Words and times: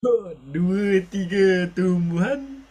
Dua, 0.00 0.96
tiga, 1.12 1.68
tumbuhan. 1.76 2.64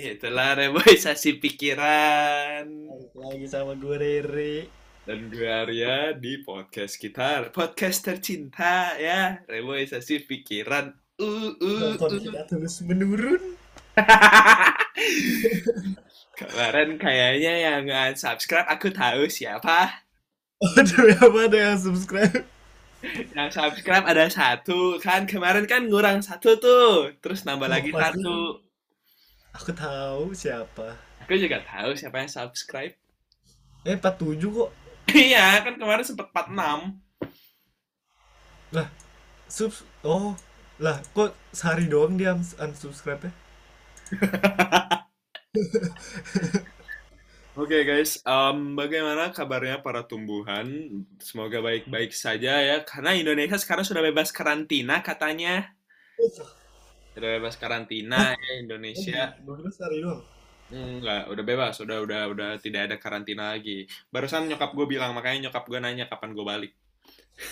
Itulah 0.00 0.56
reboisasi 0.56 1.36
pikiran. 1.44 2.64
Balik 2.64 3.12
lagi 3.12 3.46
sama 3.52 3.76
gue 3.76 3.96
Rere. 4.00 4.64
Dan 5.04 5.28
gue 5.28 5.44
Arya 5.44 6.16
di 6.16 6.40
podcast 6.40 6.96
kita, 6.96 7.52
podcast 7.52 8.00
tercinta 8.00 8.96
ya, 8.96 9.44
reboisasi 9.44 10.24
pikiran. 10.24 10.88
Uh, 11.20 11.52
uh, 11.52 12.00
uh. 12.00 12.16
kita 12.16 12.48
terus 12.48 12.80
menurun. 12.80 13.44
Kemarin 16.40 16.96
kayaknya 16.96 17.54
yang 17.60 17.84
subscribe 18.16 18.72
aku 18.72 18.88
tahu 18.88 19.28
siapa. 19.28 20.00
Aduh, 20.80 21.12
apa 21.12 21.38
ada 21.44 21.58
yang 21.60 21.76
subscribe? 21.76 22.53
Yang 23.34 23.50
subscribe 23.52 24.04
ada 24.04 24.24
satu 24.28 24.98
kan 24.98 25.24
kemarin 25.24 25.64
kan 25.64 25.84
ngurang 25.84 26.20
satu 26.20 26.56
tuh, 26.56 27.12
terus 27.20 27.44
nambah 27.44 27.68
Oh, 27.68 27.72
lagi 27.72 27.90
pasti. 27.90 28.22
satu. 28.22 28.36
Aku 29.54 29.70
tahu 29.70 30.22
siapa. 30.32 30.96
Aku 31.22 31.32
juga 31.36 31.60
tahu 31.62 31.94
siapa 31.94 32.18
yang 32.18 32.28
subscribe. 32.28 32.94
Eh, 33.84 33.96
47 33.96 34.50
kok. 34.50 34.70
Iya 35.14 35.60
kan 35.60 35.76
kemarin 35.76 36.00
sempet 36.00 36.32
46 36.32 36.96
Lah, 38.72 38.88
subs... 39.46 39.84
Oh, 40.00 40.32
lah 40.80 40.96
kok 41.12 41.36
sehari 41.52 41.84
doang 41.86 42.16
dia 42.16 42.32
uns- 42.32 42.56
unsubscribe 42.56 43.28
ya? 43.28 43.32
Oke 47.54 47.86
guys, 47.86 48.18
em, 48.26 48.74
bagaimana 48.74 49.30
kabarnya 49.30 49.78
para 49.78 50.02
tumbuhan? 50.02 50.66
Semoga 51.22 51.62
baik-baik 51.62 52.10
saja 52.10 52.58
ya, 52.58 52.82
karena 52.82 53.14
Indonesia 53.14 53.54
sekarang 53.54 53.86
sudah 53.86 54.02
bebas 54.02 54.34
karantina 54.34 54.98
katanya. 55.06 55.70
Sudah 57.14 57.30
bebas 57.38 57.54
karantina 57.54 58.34
ya 58.34 58.52
Indonesia. 58.58 59.38
Kira 59.38 59.70
sehari 59.70 60.02
doang. 60.02 60.26
Enggak, 60.74 61.30
udah 61.30 61.44
bebas, 61.46 61.78
udah 61.78 62.02
udah 62.02 62.22
udah 62.34 62.50
tidak 62.58 62.90
ada 62.90 62.96
karantina 62.98 63.54
lagi. 63.54 63.86
Barusan 64.10 64.50
nyokap 64.50 64.74
gue 64.74 64.86
bilang, 64.90 65.14
makanya 65.14 65.46
nyokap 65.46 65.62
gue 65.70 65.78
nanya 65.78 66.10
kapan 66.10 66.34
gue 66.34 66.42
balik. 66.42 66.72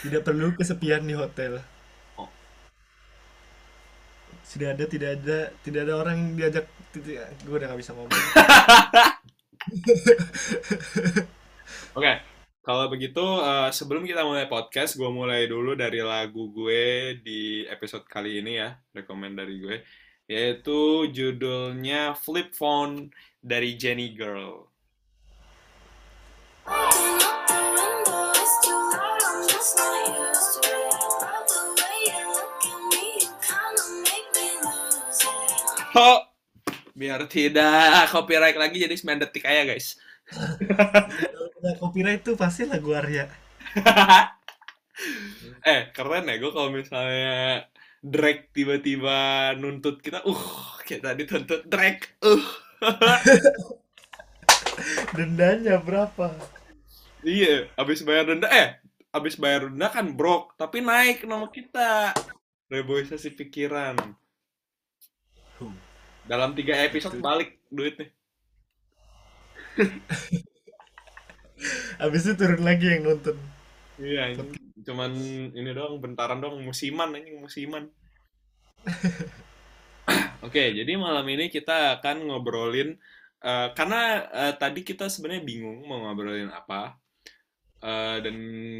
Tidak 0.02 0.26
perlu 0.26 0.50
kesepian 0.58 1.06
di 1.06 1.14
hotel. 1.14 1.62
Oh. 2.18 2.26
Sudah 4.42 4.74
ada, 4.74 4.82
tidak 4.82 5.22
ada, 5.22 5.54
tidak 5.62 5.86
ada 5.86 5.94
orang 5.94 6.16
yang 6.18 6.30
diajak. 6.34 6.66
Gue 7.46 7.54
udah 7.54 7.70
gak 7.70 7.78
bisa 7.78 7.94
ngomong. 7.94 8.10
Oke, 11.96 12.12
kalau 12.60 12.86
begitu 12.92 13.20
eh, 13.20 13.70
sebelum 13.72 14.04
kita 14.04 14.24
mulai 14.24 14.48
podcast, 14.48 15.00
gue 15.00 15.08
mulai 15.08 15.48
dulu 15.48 15.72
dari 15.72 16.04
lagu 16.04 16.52
gue 16.52 17.16
di 17.24 17.64
episode 17.68 18.04
kali 18.04 18.44
ini 18.44 18.60
ya, 18.60 18.76
rekomend 18.92 19.40
dari 19.40 19.56
gue, 19.60 19.76
yaitu 20.28 21.08
judulnya 21.08 22.12
Flip 22.16 22.52
Phone 22.52 23.08
dari 23.40 23.76
Jenny 23.80 24.12
Girl. 24.12 24.68
Ho! 35.92 36.31
Biar 37.02 37.26
tidak 37.26 38.14
copyright 38.14 38.54
lagi 38.54 38.78
jadi 38.78 38.94
9 38.94 39.26
detik 39.26 39.42
aja 39.42 39.66
guys. 39.66 39.98
Kalau 40.30 41.50
kena 41.50 41.72
copyright 41.82 42.22
itu 42.22 42.38
pasti 42.38 42.62
lagu 42.62 42.94
Arya. 42.94 43.26
eh, 45.66 45.90
keren 45.90 46.30
ya 46.30 46.38
gue 46.38 46.52
kalau 46.54 46.70
misalnya 46.70 47.66
Drake 48.06 48.54
tiba-tiba 48.54 49.50
nuntut 49.58 49.98
kita, 49.98 50.22
uh, 50.22 50.78
kita 50.86 51.18
dituntut 51.18 51.66
Drake, 51.66 52.22
uh. 52.22 52.46
Dendanya 55.18 55.82
berapa? 55.82 56.30
Iya, 57.26 57.66
abis 57.74 58.06
bayar 58.06 58.30
denda, 58.30 58.46
eh, 58.46 58.78
abis 59.10 59.42
bayar 59.42 59.70
denda 59.70 59.90
kan 59.90 60.06
brok, 60.14 60.54
tapi 60.54 60.82
naik 60.82 61.26
nama 61.26 61.50
kita. 61.50 62.14
Reboisasi 62.70 63.34
pikiran. 63.34 64.21
Dalam 66.26 66.54
tiga 66.54 66.78
episode 66.86 67.18
Itu. 67.18 67.24
balik 67.24 67.58
duitnya. 67.68 68.08
Habis 72.02 72.22
itu 72.26 72.34
turun 72.34 72.62
lagi 72.66 72.86
yang 72.90 73.06
nonton. 73.06 73.36
Iya, 74.00 74.34
ini 74.34 74.58
cuman 74.82 75.12
ini 75.54 75.70
doang, 75.70 76.02
bentaran 76.02 76.42
doang, 76.42 76.58
musiman 76.58 77.14
ini 77.14 77.38
musiman. 77.38 77.86
Oke, 80.46 80.74
jadi 80.74 80.98
malam 80.98 81.22
ini 81.30 81.46
kita 81.46 82.02
akan 82.02 82.26
ngobrolin 82.26 82.98
eh, 83.38 83.68
karena 83.78 84.26
eh, 84.26 84.54
tadi 84.58 84.82
kita 84.82 85.06
sebenarnya 85.06 85.46
bingung 85.46 85.86
mau 85.86 86.02
ngobrolin 86.02 86.50
apa. 86.50 86.98
Eh, 87.82 88.16
dan 88.22 88.36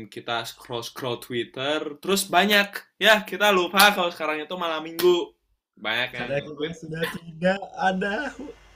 kita 0.07 0.47
scroll-scroll 0.47 1.19
Twitter, 1.19 1.99
terus 1.99 2.23
banyak 2.31 2.71
ya 3.03 3.27
kita 3.27 3.51
lupa 3.51 3.91
kalau 3.91 4.11
sekarang 4.15 4.43
itu 4.43 4.55
malam 4.55 4.83
minggu. 4.83 5.35
Banyak 5.83 6.09
yang 6.15 6.31
Karena 6.31 6.39
kita 6.47 6.75
sudah 6.79 7.03
tidak 7.11 7.61
ada 7.75 8.15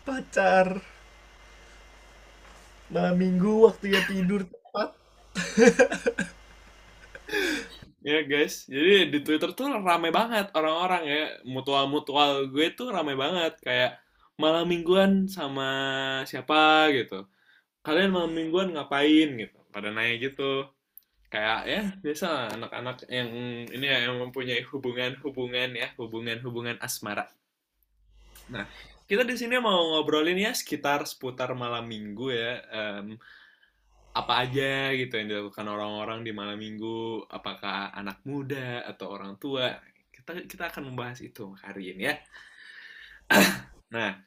pacar. 0.03 0.67
Malam 2.91 3.15
minggu 3.15 3.71
waktunya 3.71 4.03
tidur 4.11 4.43
tepat. 4.43 4.91
Ya 8.07 8.23
guys, 8.23 8.71
jadi 8.71 9.11
di 9.11 9.19
Twitter 9.27 9.51
tuh 9.51 9.67
rame 9.83 10.15
banget 10.15 10.55
orang-orang 10.55 11.03
ya, 11.11 11.43
mutual-mutual 11.43 12.47
gue 12.55 12.71
tuh 12.71 12.95
rame 12.95 13.19
banget 13.19 13.59
kayak 13.67 13.99
malam 14.39 14.63
mingguan 14.71 15.27
sama 15.27 15.67
siapa 16.23 16.87
gitu. 16.95 17.27
Kalian 17.83 18.15
malam 18.15 18.31
mingguan 18.31 18.71
ngapain 18.71 19.35
gitu? 19.35 19.59
Pada 19.75 19.91
nanya 19.91 20.23
gitu. 20.23 20.71
Kayak 21.27 21.61
ya 21.67 21.83
biasa 21.99 22.55
anak-anak 22.55 23.11
yang 23.11 23.29
ini 23.67 23.87
ya 23.87 24.07
yang 24.07 24.23
mempunyai 24.23 24.63
hubungan-hubungan 24.63 25.75
ya, 25.75 25.89
hubungan-hubungan 25.99 26.79
asmara. 26.79 27.27
Nah, 28.47 28.65
kita 29.11 29.27
di 29.27 29.35
sini 29.35 29.59
mau 29.59 29.95
ngobrolin 29.95 30.39
ya 30.39 30.55
sekitar 30.55 31.03
seputar 31.07 31.51
malam 31.59 31.87
minggu 31.87 32.31
ya. 32.31 32.63
Em, 32.71 33.19
apa 34.17 34.33
aja 34.49 34.97
gitu 34.97 35.13
yang 35.13 35.29
dilakukan 35.29 35.67
orang-orang 35.69 36.25
di 36.25 36.33
malam 36.33 36.57
minggu, 36.57 37.29
apakah 37.29 37.93
anak 37.93 38.25
muda 38.25 38.87
atau 38.89 39.13
orang 39.13 39.37
tua. 39.37 39.77
Kita 40.09 40.47
kita 40.49 40.73
akan 40.73 40.95
membahas 40.95 41.21
itu 41.21 41.53
hari 41.61 41.95
ini 41.95 42.11
ya. 42.11 42.17
Nah, 43.87 44.19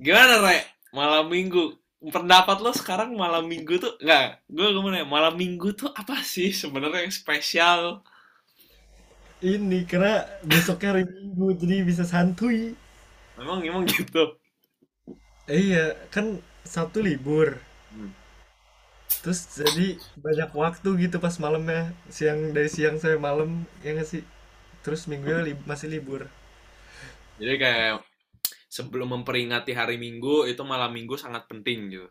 gimana 0.00 0.40
Re? 0.40 0.64
Malam 0.96 1.28
minggu. 1.28 1.76
Pendapat 1.98 2.56
lo 2.64 2.70
sekarang 2.80 3.10
malam 3.22 3.44
minggu 3.52 3.74
tuh 3.82 3.92
enggak, 4.02 4.24
gue 4.56 4.66
gimana 4.74 4.96
ya? 5.02 5.06
Malam 5.16 5.34
minggu 5.42 5.68
tuh 5.80 5.90
apa 6.00 6.16
sih 6.32 6.48
sebenarnya 6.62 7.00
yang 7.06 7.14
spesial? 7.20 7.80
Ini 9.38 9.86
karena 9.86 10.26
besoknya 10.42 10.88
hari 10.98 11.04
minggu 11.06 11.46
jadi 11.62 11.76
bisa 11.86 12.02
santuy. 12.02 12.74
Memang 13.38 13.60
emang 13.68 13.84
gitu. 13.88 14.18
Eh, 15.48 15.60
iya, 15.72 15.84
kan 16.14 16.38
Sabtu 16.64 16.98
libur. 17.00 17.48
Hmm. 17.90 18.12
Terus 19.22 19.40
jadi 19.60 19.86
banyak 20.26 20.50
waktu 20.62 20.88
gitu 21.06 21.16
pas 21.24 21.34
malamnya. 21.44 21.82
Siang 22.16 22.40
dari 22.56 22.68
siang 22.74 22.96
sampai 23.02 23.20
malam 23.28 23.50
ya 23.84 23.90
nggak 23.94 24.08
sih? 24.12 24.22
Terus 24.84 25.02
minggunya 25.10 25.40
li- 25.46 25.64
masih 25.70 25.88
libur. 25.94 26.22
Jadi 27.38 27.54
kayak 27.62 28.02
sebelum 28.68 29.16
memperingati 29.16 29.72
hari 29.72 29.96
Minggu 29.96 30.44
itu 30.44 30.60
malam 30.62 30.92
Minggu 30.92 31.16
sangat 31.16 31.48
penting 31.48 31.88
gitu. 31.88 32.08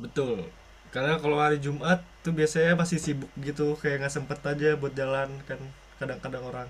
Betul. 0.00 0.48
Karena 0.90 1.20
kalau 1.20 1.38
hari 1.38 1.60
Jumat 1.60 2.02
tuh 2.24 2.32
biasanya 2.32 2.74
masih 2.74 2.98
sibuk 2.98 3.30
gitu, 3.42 3.76
kayak 3.78 4.04
nggak 4.04 4.14
sempet 4.14 4.38
aja 4.46 4.74
buat 4.80 4.96
jalan 4.96 5.28
kan 5.44 5.60
kadang-kadang 6.00 6.44
orang. 6.46 6.68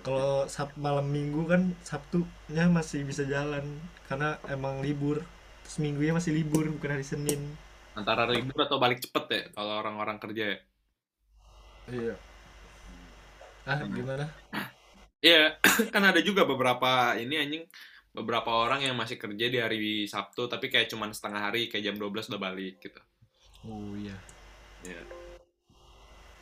Kalau 0.00 0.46
Sab 0.46 0.72
malam 0.78 1.06
Minggu 1.10 1.44
kan 1.50 1.74
Sabtunya 1.82 2.70
masih 2.70 3.04
bisa 3.04 3.26
jalan 3.26 3.64
karena 4.08 4.38
emang 4.48 4.80
libur. 4.80 5.22
Terus 5.66 5.78
Minggunya 5.82 6.16
masih 6.16 6.32
libur 6.32 6.66
bukan 6.70 6.96
hari 6.98 7.04
Senin. 7.04 7.42
Antara 7.92 8.24
libur 8.24 8.56
atau 8.64 8.80
balik 8.80 9.02
cepet 9.02 9.24
ya 9.28 9.42
kalau 9.52 9.82
orang-orang 9.82 10.16
kerja 10.16 10.56
ya. 10.56 10.58
Iya. 11.90 12.14
Ah, 13.68 13.84
gimana? 13.84 14.24
Iya, 15.20 15.60
kan 15.94 16.00
ada 16.00 16.24
juga 16.24 16.48
beberapa 16.48 17.12
ini 17.20 17.36
anjing 17.36 17.64
beberapa 18.10 18.50
orang 18.50 18.82
yang 18.82 18.98
masih 18.98 19.16
kerja 19.16 19.46
di 19.46 19.58
hari 19.62 20.04
Sabtu 20.10 20.50
tapi 20.50 20.66
kayak 20.66 20.90
cuman 20.90 21.14
setengah 21.14 21.50
hari 21.50 21.70
kayak 21.70 21.92
jam 21.92 21.96
12 21.96 22.30
udah 22.34 22.40
balik 22.42 22.82
gitu. 22.82 23.00
Oh 23.66 23.94
iya. 23.94 24.16
Iya. 24.82 25.02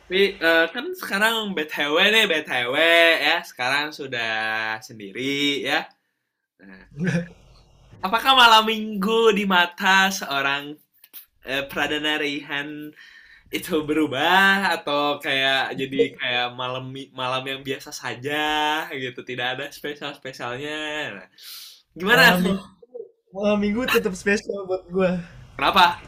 Tapi 0.09 0.41
eh, 0.41 0.65
kan 0.73 0.85
sekarang 0.97 1.53
BTW 1.53 1.95
nih 2.09 2.25
BTW 2.25 2.75
ya, 3.21 3.45
sekarang 3.45 3.93
sudah 3.93 4.33
sendiri 4.81 5.61
ya. 5.61 5.85
Nah, 6.57 6.89
apakah 8.05 8.33
malam 8.33 8.65
minggu 8.65 9.37
di 9.37 9.45
mata 9.45 10.09
seorang 10.09 10.73
eh, 11.45 11.61
Pradana 11.69 12.17
Raihan 12.17 12.89
itu 13.49 13.81
berubah 13.81 14.77
atau 14.77 15.17
kayak 15.17 15.73
jadi 15.73 16.13
kayak 16.13 16.47
malam 16.53 16.93
malam 17.13 17.43
yang 17.49 17.61
biasa 17.65 17.89
saja 17.89 18.85
gitu, 18.93 19.25
tidak 19.25 19.57
ada 19.57 19.65
spesial 19.73 20.13
spesialnya. 20.13 20.77
Nah, 21.17 21.27
gimana? 21.97 22.37
malam 22.37 22.41
minggu 22.45 22.65
malam 23.29 23.57
minggu 23.61 23.81
tetap 23.89 24.13
spesial 24.17 24.65
buat 24.65 24.83
gue 24.89 25.11
Kenapa? 25.53 26.01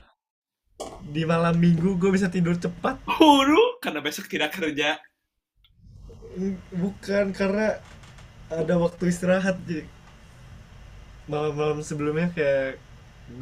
di 1.06 1.22
malam 1.26 1.54
minggu 1.58 1.98
gue 1.98 2.10
bisa 2.14 2.26
tidur 2.30 2.58
cepat 2.58 2.98
Huru 3.06 3.78
karena 3.84 4.02
besok 4.02 4.26
tidak 4.30 4.54
kerja. 4.58 4.98
bukan 6.72 7.36
karena 7.36 7.76
ada 8.48 8.80
waktu 8.80 9.12
istirahat 9.12 9.60
jadi 9.68 9.84
malam-malam 11.28 11.84
sebelumnya 11.84 12.32
kayak 12.32 12.80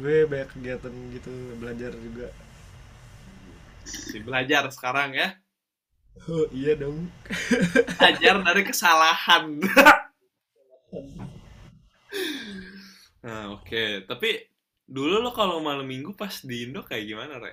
gue 0.02 0.26
banyak 0.26 0.50
kegiatan 0.50 0.92
gitu 1.14 1.30
belajar 1.62 1.94
juga 1.94 2.34
Si 3.90 4.22
belajar 4.22 4.70
sekarang 4.70 5.18
ya. 5.18 5.34
oh 6.26 6.42
iya 6.50 6.74
dong 6.74 7.06
Belajar 7.98 8.34
dari 8.46 8.62
kesalahan. 8.62 9.58
Nah, 13.20 13.52
oke. 13.52 14.08
Tapi 14.08 14.48
dulu 14.88 15.20
lo 15.20 15.28
kalau 15.36 15.60
malam 15.60 15.84
minggu 15.84 16.16
pas 16.16 16.40
di 16.40 16.64
Indo 16.64 16.80
kayak 16.80 17.04
gimana, 17.04 17.36
Re? 17.36 17.52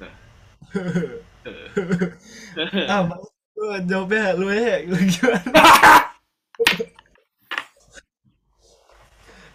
Nah. 0.00 0.14
ah 2.90 3.02
lu 3.56 3.72
jawabnya 3.88 4.36
lu 4.36 4.52
ya 4.52 4.84
lu 4.84 4.96
gimana 4.98 5.56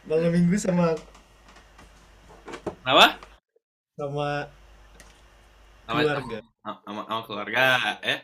malam 0.09 0.33
minggu 0.33 0.57
sama 0.57 0.97
Apa? 2.81 3.13
Sama 3.97 4.47
Sama, 5.87 5.99
keluarga 6.03 6.37
sama, 6.61 7.01
sama 7.03 7.21
keluarga, 7.27 7.65
ya? 7.99 8.17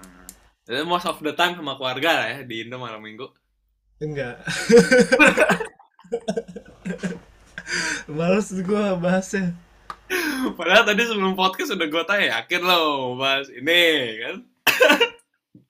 Nah, 0.00 0.24
Jadi 0.64 0.80
most 0.86 1.04
of 1.04 1.18
the 1.20 1.32
time 1.34 1.58
sama 1.58 1.74
keluarga 1.76 2.10
lah 2.16 2.26
ya 2.32 2.38
di 2.46 2.64
Indo 2.64 2.76
malam 2.80 3.02
minggu. 3.02 3.28
enggak 4.00 4.40
males 8.16 8.48
gua 8.64 8.96
bahasnya 8.96 9.52
Padahal 10.56 10.82
tadi 10.88 11.06
sebelum 11.06 11.38
podcast 11.38 11.70
udah 11.76 11.86
gue 11.86 12.02
tanya 12.02 12.26
yakin 12.40 12.66
lo 12.66 13.14
bahas 13.14 13.46
ini 13.52 13.84
kan. 14.18 14.36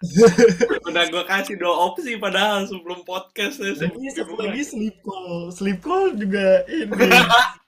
udah 0.89 1.05
gue 1.13 1.25
kasih 1.29 1.61
dua 1.61 1.93
opsi 1.93 2.17
padahal 2.17 2.65
sebelum 2.65 3.05
podcast 3.05 3.61
ya. 3.61 3.77
lagi 3.77 4.09
satu 4.17 4.33
lagi 4.41 4.65
sleep 4.65 4.97
call 5.05 5.53
sleep 5.53 5.85
call 5.85 6.17
juga 6.17 6.65
ini 6.73 6.89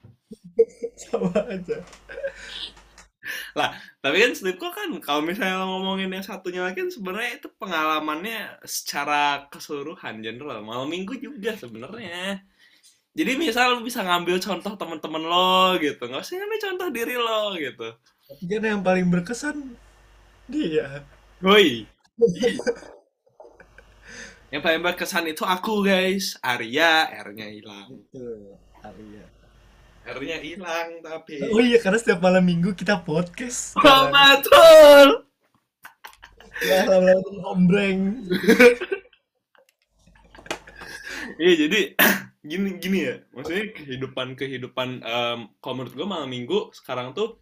sama 1.02 1.32
aja 1.48 1.80
Lah, 3.54 3.70
tapi 4.02 4.18
kan 4.18 4.34
sleep 4.34 4.58
call 4.58 4.74
kan 4.74 4.90
kalau 4.98 5.22
misalnya 5.22 5.62
ngomongin 5.62 6.10
yang 6.10 6.26
satunya 6.26 6.66
lagi 6.66 6.82
kan 6.82 6.90
sebenarnya 6.90 7.38
itu 7.38 7.48
pengalamannya 7.54 8.58
secara 8.66 9.46
keseluruhan 9.46 10.18
general. 10.24 10.58
Malam 10.64 10.90
minggu 10.90 11.14
juga 11.22 11.54
sebenarnya. 11.54 12.42
Jadi 13.12 13.32
misal 13.36 13.76
lu 13.76 13.84
bisa 13.84 14.00
ngambil 14.00 14.40
contoh 14.40 14.72
teman-teman 14.74 15.22
lo 15.22 15.76
gitu, 15.78 16.00
nggak 16.00 16.24
usah 16.24 16.40
ngambil 16.40 16.60
contoh 16.64 16.88
diri 16.88 17.16
lo 17.20 17.52
gitu. 17.60 17.88
tapi 18.32 18.44
kan 18.48 18.64
yang 18.64 18.80
paling 18.80 19.06
berkesan 19.12 19.76
dia 20.48 21.04
Woi. 21.44 21.84
yang 24.52 24.64
paling 24.64 24.80
berkesan 24.80 25.28
itu 25.28 25.44
aku 25.44 25.84
guys, 25.84 26.40
Arya, 26.40 27.12
R-nya 27.12 27.52
hilang. 27.52 27.92
itu 27.92 28.56
Arya 28.80 29.31
R-nya 30.02 30.38
hilang 30.38 30.98
tapi. 31.00 31.38
oh 31.46 31.62
iya 31.62 31.78
karena 31.78 31.98
setiap 31.98 32.18
malam 32.18 32.42
minggu 32.42 32.74
kita 32.74 33.00
podcast 33.00 33.78
Oh, 33.78 34.10
betul. 34.10 35.08
ya 36.62 36.86
lama-lama 36.86 37.30
hombreng 37.46 37.98
Iya 41.38 41.54
jadi 41.66 41.80
gini 42.50 42.70
gini 42.82 42.98
ya, 43.06 43.14
maksudnya 43.30 43.70
kehidupan 43.72 44.34
kehidupan 44.34 44.88
em, 45.00 45.38
kalau 45.62 45.74
menurut 45.78 45.94
gue 45.94 46.06
malam 46.06 46.26
minggu 46.26 46.74
sekarang 46.74 47.14
tuh 47.14 47.38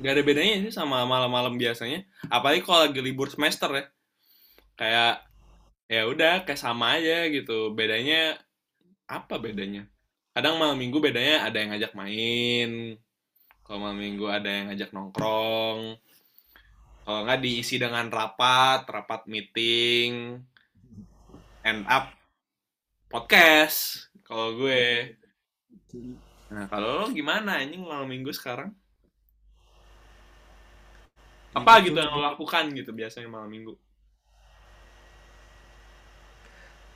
gak 0.00 0.16
ada 0.16 0.22
bedanya 0.24 0.64
sih 0.64 0.72
sama 0.72 1.04
malam-malam 1.04 1.58
biasanya. 1.60 2.06
Apalagi 2.30 2.64
kalau 2.64 2.88
lagi 2.88 3.00
libur 3.02 3.28
semester 3.28 3.68
ya, 3.68 3.84
kayak 4.74 5.14
ya 5.90 6.02
udah 6.08 6.48
kayak 6.48 6.56
sama 6.56 6.96
aja 6.96 7.28
gitu. 7.28 7.74
Bedanya 7.76 8.40
apa 9.04 9.36
bedanya? 9.36 9.84
Kadang 10.38 10.54
malam 10.54 10.78
minggu 10.78 11.02
bedanya 11.02 11.50
ada 11.50 11.58
yang 11.58 11.74
ngajak 11.74 11.98
main, 11.98 12.94
kalau 13.66 13.82
malam 13.82 13.98
minggu 13.98 14.30
ada 14.30 14.46
yang 14.46 14.70
ngajak 14.70 14.94
nongkrong, 14.94 15.98
kalau 17.02 17.20
nggak 17.26 17.42
diisi 17.42 17.74
dengan 17.74 18.06
rapat, 18.06 18.86
rapat 18.86 19.26
meeting, 19.26 20.38
end 21.66 21.82
up 21.90 22.14
podcast 23.10 24.14
kalau 24.22 24.54
gue. 24.54 25.18
Nah, 26.54 26.70
kalau 26.70 27.02
lo 27.02 27.06
gimana 27.10 27.58
anjing 27.58 27.82
malam 27.82 28.06
minggu 28.06 28.30
sekarang? 28.30 28.70
Apa 31.50 31.82
gitu 31.82 31.98
yang 31.98 32.14
lo 32.14 32.22
lakukan 32.22 32.70
gitu 32.78 32.94
biasanya 32.94 33.26
malam 33.26 33.50
minggu? 33.50 33.74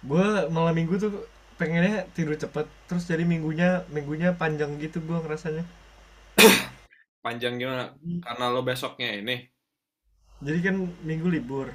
gue 0.03 0.27
malam 0.51 0.75
minggu 0.75 0.99
tuh 0.99 1.15
pengennya 1.63 1.97
tidur 2.17 2.37
cepet 2.45 2.67
terus 2.89 3.05
jadi 3.13 3.25
minggunya 3.33 3.69
minggunya 3.97 4.29
panjang 4.41 4.73
gitu 4.85 4.99
gue 5.09 5.19
ngerasanya 5.25 5.65
Panjang 7.25 7.55
gimana? 7.61 7.85
Karena 8.25 8.45
lo 8.55 8.61
besoknya 8.69 9.09
ini. 9.21 9.33
jadi 10.47 10.59
kan 10.67 10.77
minggu 11.09 11.29
libur 11.35 11.69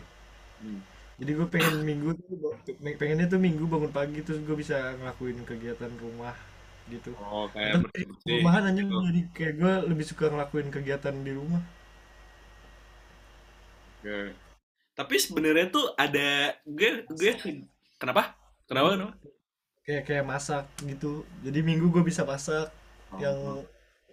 Hmm. 0.62 0.82
jadi 1.18 1.32
gue 1.38 1.48
pengen 1.54 1.76
minggu 1.90 2.10
tuh 2.18 2.54
pengennya 3.02 3.26
tuh 3.34 3.40
minggu 3.42 3.64
bangun 3.72 3.90
pagi 3.98 4.20
terus 4.26 4.40
gue 4.46 4.56
bisa 4.64 4.76
ngelakuin 5.02 5.40
kegiatan 5.50 5.94
rumah 6.04 6.36
gitu 6.94 7.12
Oh, 7.20 7.46
kayak 7.54 7.74
rumahan 8.30 8.64
aja 8.70 8.82
gitu. 8.86 8.96
jadi 9.08 9.22
kayak 9.36 9.54
gue 9.62 9.74
lebih 9.92 10.06
suka 10.10 10.26
ngelakuin 10.34 10.70
kegiatan 10.76 11.16
di 11.26 11.32
rumah 11.40 11.62
Oke. 14.04 14.38
Tapi 14.98 15.16
sebenarnya 15.22 15.66
tuh 15.70 15.86
ada 15.94 16.58
gue 16.66 16.90
gue 17.06 17.32
kenapa? 18.02 18.34
Kenapa? 18.68 18.90
Kenapa? 18.98 19.14
Kayak 19.88 20.04
kayak 20.08 20.26
masak 20.34 20.66
gitu 20.92 21.12
jadi 21.46 21.60
minggu 21.70 21.88
gue 21.96 22.04
bisa 22.10 22.24
masak 22.32 22.68
Oh. 23.08 23.20
yang 23.24 23.40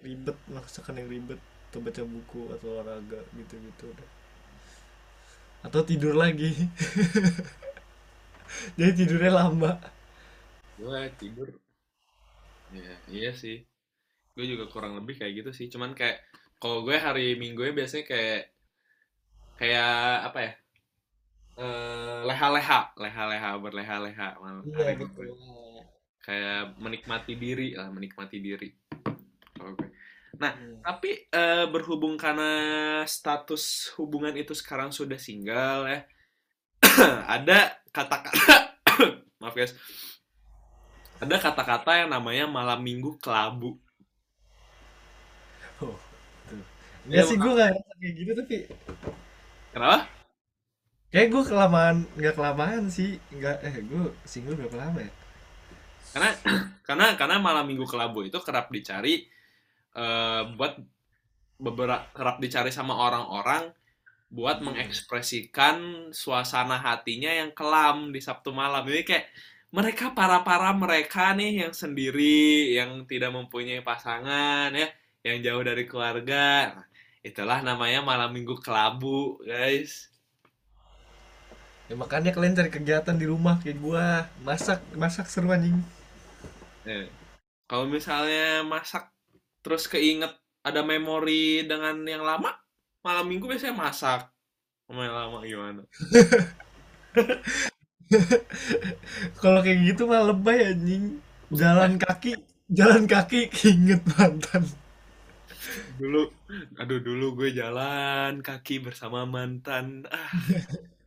ribet 0.06 0.38
masakan 0.46 1.02
yang 1.02 1.08
ribet 1.14 1.40
atau 1.70 1.82
baca 1.82 2.02
buku 2.06 2.42
atau 2.54 2.68
olahraga 2.78 3.20
gitu 3.34 3.54
gitu 3.58 3.84
udah 3.90 4.08
atau 5.66 5.80
tidur 5.82 6.14
lagi 6.14 6.50
jadi 8.78 8.92
tidurnya 8.94 9.32
lama 9.34 9.72
Gue 10.78 11.00
tidur. 11.18 11.48
Ya, 12.74 12.94
iya 13.16 13.30
sih. 13.42 13.56
Gue 14.36 14.46
juga 14.52 14.64
kurang 14.72 14.92
lebih 14.98 15.14
kayak 15.20 15.34
gitu 15.42 15.50
sih. 15.58 15.66
Cuman 15.72 15.90
kayak 15.98 16.18
kalau 16.62 16.78
gue 16.86 16.96
hari 17.06 17.38
Minggu 17.42 17.62
biasanya 17.78 18.04
kayak 18.10 18.40
kayak 19.58 19.90
apa 20.30 20.38
ya? 20.46 20.52
Eh, 21.54 22.18
leha-leha, 22.26 22.80
leha-leha, 22.98 23.50
berleha-leha 23.62 24.28
malam 24.42 24.64
iya 24.74 24.94
betul. 24.98 25.30
Kayak 26.24 26.80
menikmati 26.80 27.36
diri 27.36 27.76
lah, 27.76 27.92
menikmati 27.92 28.38
diri. 28.40 28.68
Kalau 29.54 29.72
gue. 29.76 29.88
Nah, 30.34 30.50
Hmm. 30.50 30.82
tapi 30.82 31.30
eh, 31.30 31.66
berhubung 31.70 32.18
karena 32.18 32.50
status 33.06 33.94
hubungan 33.94 34.34
itu 34.34 34.50
sekarang 34.50 34.90
sudah 34.90 35.14
single 35.20 35.86
ya, 35.86 36.00
ada 37.38 37.78
kata-kata, 37.94 38.56
maaf 39.40 39.54
guys, 39.54 39.76
ada 41.22 41.36
kata-kata 41.38 41.90
yang 42.04 42.10
namanya 42.10 42.44
malam 42.50 42.80
minggu 42.82 43.16
kelabu. 43.22 43.78
oh, 45.80 45.96
tuh. 46.48 46.62
Nggak 47.06 47.24
sih 47.28 47.36
gue 47.36 47.52
ngerasa 47.52 47.90
kayak 48.00 48.14
gitu 48.18 48.32
tapi 48.40 48.56
Kenapa? 49.74 49.98
kayak 51.12 51.28
gue 51.30 51.42
kelamaan 51.46 51.96
nggak 52.18 52.34
kelamaan 52.38 52.84
sih 52.90 53.10
nggak 53.30 53.56
eh 53.62 53.74
gue 53.86 54.04
single 54.26 54.58
berapa 54.58 54.76
lama 54.82 54.98
ya 55.06 55.12
Karena 56.14 56.30
karena 56.86 57.06
karena 57.18 57.36
malam 57.42 57.66
minggu 57.66 57.84
kelabu 57.90 58.22
itu 58.22 58.38
kerap 58.38 58.70
dicari 58.70 59.26
eh, 59.98 60.42
buat 60.54 60.78
beberapa 61.58 62.06
kerap 62.14 62.38
dicari 62.38 62.70
sama 62.70 62.94
orang-orang 62.94 63.74
buat 64.34 64.58
mengekspresikan 64.66 66.10
suasana 66.10 66.82
hatinya 66.82 67.30
yang 67.30 67.50
kelam 67.54 68.10
di 68.10 68.18
Sabtu 68.18 68.50
malam. 68.50 68.82
Jadi 68.82 69.02
kayak 69.06 69.26
mereka 69.70 70.10
para-para 70.10 70.70
mereka 70.74 71.34
nih 71.34 71.66
yang 71.66 71.74
sendiri, 71.74 72.74
yang 72.74 73.06
tidak 73.06 73.30
mempunyai 73.30 73.82
pasangan 73.82 74.74
ya, 74.74 74.90
yang 75.22 75.38
jauh 75.42 75.62
dari 75.62 75.86
keluarga. 75.86 76.74
Nah, 76.78 76.86
itulah 77.22 77.62
namanya 77.62 78.02
malam 78.02 78.30
minggu 78.34 78.58
kelabu, 78.58 79.38
guys. 79.46 80.10
ya 81.84 81.94
makanya 82.00 82.32
kalian 82.32 82.56
cari 82.56 82.72
kegiatan 82.72 83.12
di 83.12 83.28
rumah 83.28 83.60
kayak 83.60 83.76
gue 83.76 84.06
masak 84.40 84.80
masak 84.96 85.28
seru 85.28 85.52
anjing 85.52 85.84
Eh, 86.84 87.08
kalau 87.64 87.88
misalnya 87.88 88.60
masak 88.60 89.08
terus 89.64 89.88
keinget 89.88 90.32
ada 90.60 90.84
memori 90.84 91.64
dengan 91.64 92.04
yang 92.04 92.20
lama 92.20 92.52
malam 93.00 93.24
minggu 93.24 93.48
biasanya 93.48 93.72
masak 93.72 94.28
sama 94.84 95.00
yang 95.08 95.16
lama 95.16 95.38
gimana 95.48 95.82
Kalau 99.40 99.60
kayak 99.64 99.80
gitu 99.80 100.06
mah 100.06 100.22
lebay 100.22 100.70
anjing. 100.70 101.18
Jalan 101.50 101.96
kaki, 101.98 102.38
jalan 102.70 103.04
kaki 103.08 103.50
inget 103.66 104.02
mantan. 104.14 104.64
dulu 105.94 106.26
aduh 106.74 106.98
dulu 106.98 107.38
gue 107.38 107.50
jalan 107.54 108.42
kaki 108.42 108.82
bersama 108.82 109.22
mantan 109.26 110.02
ah 110.10 110.30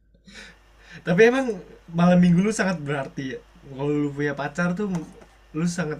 Tapi 1.07 1.21
emang 1.29 1.59
malam 1.91 2.17
minggu 2.19 2.39
lu 2.41 2.51
sangat 2.51 2.81
berarti 2.81 3.37
ya. 3.37 3.39
Kalau 3.67 3.91
lu 3.91 4.09
punya 4.15 4.33
pacar 4.33 4.73
tuh 4.73 4.89
lu 5.55 5.65
sangat 5.77 5.99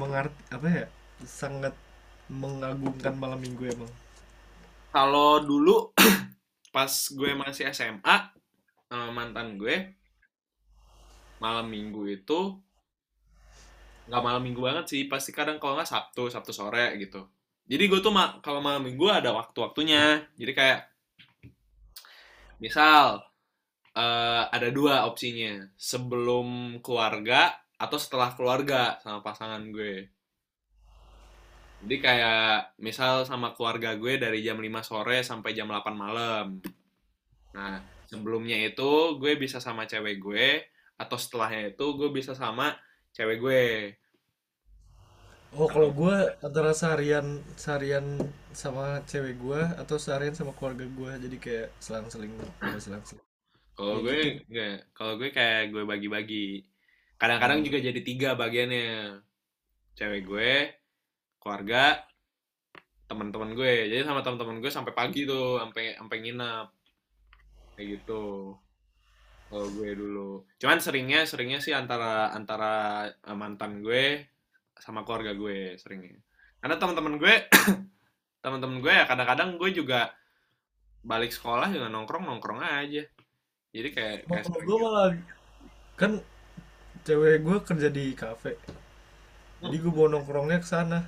mengerti 0.00 0.42
apa 0.56 0.66
ya? 0.78 0.84
Sangat 1.40 1.74
mengagungkan 2.30 3.14
malam 3.22 3.38
minggu 3.44 3.62
emang. 3.74 3.92
kalau 4.94 5.42
dulu 5.44 5.92
pas 6.74 6.92
gue 7.18 7.30
masih 7.42 7.64
SMA 7.70 8.16
sama 8.90 9.08
mantan 9.16 9.48
gue 9.60 9.76
malam 11.42 11.66
minggu 11.72 12.02
itu 12.16 12.40
nggak 14.06 14.22
malam 14.26 14.42
minggu 14.46 14.60
banget 14.68 14.84
sih 14.92 15.02
pasti 15.12 15.30
kadang 15.38 15.56
kalau 15.60 15.74
nggak 15.76 15.90
Sabtu 15.92 16.22
Sabtu 16.34 16.52
sore 16.54 16.86
gitu 17.02 17.20
jadi 17.70 17.82
gue 17.90 17.98
tuh 18.06 18.12
ma- 18.14 18.38
kalau 18.44 18.60
malam 18.62 18.82
minggu 18.86 19.06
ada 19.10 19.30
waktu-waktunya 19.34 20.02
jadi 20.38 20.52
kayak 20.58 20.78
misal 22.62 23.22
eh, 23.96 24.42
ada 24.56 24.68
dua 24.72 24.94
opsinya 25.10 25.68
sebelum 25.76 26.78
keluarga 26.84 27.56
atau 27.76 27.98
setelah 28.00 28.32
keluarga 28.32 28.96
sama 29.04 29.20
pasangan 29.20 29.60
gue 29.68 30.08
jadi 31.84 31.96
kayak 32.00 32.80
misal 32.80 33.28
sama 33.28 33.52
keluarga 33.52 33.94
gue 33.94 34.16
dari 34.16 34.40
jam 34.40 34.56
5 34.56 34.68
sore 34.80 35.20
sampai 35.20 35.52
jam 35.52 35.68
8 35.68 35.92
malam 35.92 36.58
nah 37.52 37.80
sebelumnya 38.08 38.56
itu 38.64 39.20
gue 39.20 39.36
bisa 39.36 39.60
sama 39.60 39.84
cewek 39.84 40.16
gue 40.20 40.48
atau 40.96 41.16
setelahnya 41.20 41.76
itu 41.76 41.86
gue 42.00 42.08
bisa 42.08 42.32
sama 42.32 42.76
cewek 43.12 43.38
gue 43.40 43.64
Oh, 45.56 45.64
kalau 45.72 45.88
gue 45.88 46.16
antara 46.44 46.76
seharian 46.76 47.40
seharian 47.56 48.20
sama 48.52 49.00
cewek 49.08 49.40
gue 49.40 49.56
atau 49.80 49.96
seharian 49.96 50.36
sama 50.36 50.52
keluarga 50.52 50.84
gue 50.84 51.12
jadi 51.16 51.36
kayak 51.40 51.68
selang-seling 51.80 52.34
selang-seling 52.76 53.24
Kalau 53.72 54.04
gue 54.04 54.42
gitu. 54.44 54.64
kalau 54.92 55.16
gue 55.16 55.32
kayak 55.32 55.72
gue 55.72 55.84
bagi-bagi. 55.84 56.64
Kadang-kadang 57.16 57.60
Hmm. 57.60 57.66
juga 57.66 57.78
jadi 57.80 58.00
tiga 58.04 58.30
bagiannya. 58.36 59.20
Cewek 59.96 60.22
gue, 60.28 60.52
keluarga, 61.40 62.04
teman-teman 63.06 63.56
gue. 63.56 63.88
Jadi 63.88 64.02
sama 64.04 64.20
teman-teman 64.20 64.60
gue 64.60 64.68
sampai 64.68 64.92
pagi 64.92 65.24
tuh, 65.24 65.56
sampai 65.56 65.96
sampai 65.96 66.16
nginap. 66.20 66.68
Kayak 67.74 68.00
gitu. 68.00 68.52
Kalau 69.46 69.68
gue 69.72 69.90
dulu. 69.94 70.42
Cuman 70.58 70.82
seringnya 70.82 71.22
seringnya 71.24 71.62
sih 71.62 71.70
antara 71.72 72.34
antara 72.34 73.06
eh, 73.08 73.36
mantan 73.36 73.80
gue 73.80 74.26
sama 74.76 75.06
keluarga 75.06 75.32
gue 75.32 75.78
seringnya. 75.80 76.18
Karena 76.60 76.76
teman-teman 76.76 77.16
gue 77.16 77.34
teman-teman 78.44 78.78
gue 78.84 78.92
ya 78.92 79.04
kadang-kadang 79.08 79.56
gue 79.56 79.70
juga 79.72 80.12
balik 81.00 81.30
sekolah 81.30 81.70
juga 81.70 81.86
nongkrong-nongkrong 81.88 82.60
aja. 82.60 83.06
Jadi 83.70 83.88
kayak 83.94 84.26
kayak 84.26 84.44
gue 84.50 84.76
malah 84.76 85.14
kan 85.94 86.18
cewek 87.06 87.36
gue 87.40 87.56
kerja 87.62 87.88
di 87.88 88.04
kafe 88.12 88.52
jadi 89.62 89.76
gue 89.78 89.92
bawa 89.94 90.08
nongkrongnya 90.12 90.58
ke 90.60 90.68
sana 90.68 90.98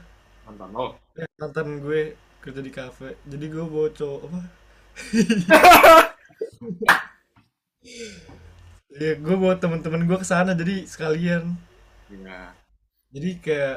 Mantan 0.46 0.70
lo. 0.72 0.86
eh, 1.14 1.28
mantan 1.36 1.68
gue 1.84 2.00
kerja 2.40 2.60
di 2.62 2.72
kafe 2.72 3.08
jadi 3.26 3.44
gue 3.50 3.64
bawa 3.66 3.88
cowok 3.92 4.20
apa 4.26 4.40
ya 8.94 9.12
gue 9.16 9.36
bawa 9.36 9.54
teman-teman 9.56 10.02
gue 10.04 10.18
ke 10.18 10.26
sana 10.26 10.52
jadi 10.54 10.86
sekalian 10.86 11.54
Iya. 12.08 12.56
jadi 13.12 13.30
kayak 13.38 13.76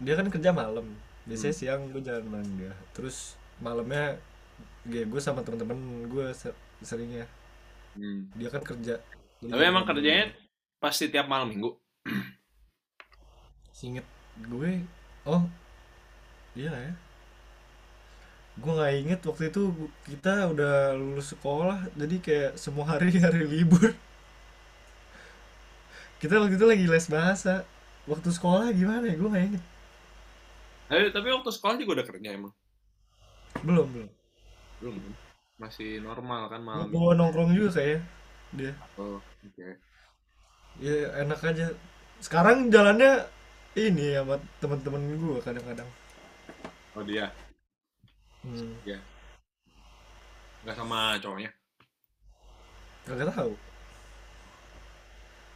dia 0.00 0.14
kan 0.16 0.26
kerja 0.32 0.50
malam 0.56 0.86
biasanya 1.28 1.52
Hmm. 1.54 1.60
siang 1.60 1.80
gue 1.92 2.00
jalan 2.00 2.46
dia 2.56 2.72
terus 2.96 3.36
malamnya 3.60 4.16
ya 4.88 5.04
gue 5.04 5.20
sama 5.20 5.44
teman-teman 5.44 5.78
gue 6.08 6.26
se- 6.34 6.56
seringnya 6.80 7.28
Hmm. 7.92 8.32
dia 8.34 8.48
kan 8.48 8.64
kerja 8.64 8.96
jadi 9.38 9.52
Tapi 9.52 9.64
emang 9.68 9.84
kerjanya. 9.84 10.26
Pasti 10.82 11.04
tiap 11.12 11.26
malam 11.32 11.48
minggu. 11.52 11.70
Seinget 13.76 14.06
gue 14.48 14.72
oh 15.28 15.42
iya 16.56 16.72
ya 16.72 16.92
gue 18.52 18.72
nggak 18.76 18.94
inget 19.00 19.20
waktu 19.28 19.44
itu 19.48 19.62
kita 20.08 20.52
udah 20.52 20.72
lulus 21.00 21.32
sekolah 21.32 21.78
jadi 21.96 22.16
kayak 22.26 22.50
semua 22.60 22.84
hari 22.96 23.16
hari 23.24 23.42
libur 23.48 23.96
kita 26.20 26.38
waktu 26.38 26.54
itu 26.58 26.66
lagi 26.68 26.84
les 26.86 27.06
bahasa 27.10 27.66
waktu 28.06 28.28
sekolah 28.30 28.70
gimana 28.74 29.10
ya 29.10 29.16
gue 29.18 29.28
nggak 29.28 29.44
inget 29.52 29.62
Tapi, 30.88 31.04
tapi 31.16 31.28
waktu 31.36 31.50
sekolah 31.56 31.74
juga 31.80 31.92
udah 31.98 32.06
kerja 32.10 32.28
emang. 32.38 32.52
belum 33.62 33.86
belum 33.92 34.08
Belum. 34.80 35.16
Masih 35.62 35.90
normal 36.06 36.42
kan 36.52 36.60
gue 36.72 36.84
malam 36.84 36.88
bawa 36.92 37.12
minggu. 37.12 37.18
nongkrong 37.18 37.50
juga 37.56 37.70
kayak 37.80 38.00
dia 38.56 38.72
Oh, 38.96 39.20
oke. 39.20 39.68
Ya 40.80 40.94
enak 41.20 41.40
aja 41.42 41.66
sekarang 42.22 42.70
jalannya 42.70 43.26
ini 43.74 44.14
ya 44.14 44.22
sama 44.22 44.40
teman-teman 44.60 45.02
gue 45.18 45.38
kadang-kadang 45.42 45.88
Oh 46.92 47.00
dia. 47.00 47.32
hmm, 48.44 48.84
Ya. 48.84 49.00
Nggak 50.62 50.76
sama 50.76 51.16
cowoknya. 51.18 51.48
kagak 53.02 53.32
tahu 53.32 53.52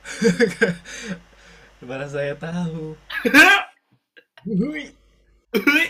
Mana 1.87 2.07
saya 2.09 2.33
tahu 2.35 2.97
Hui, 4.47 4.89
hui. 5.53 5.87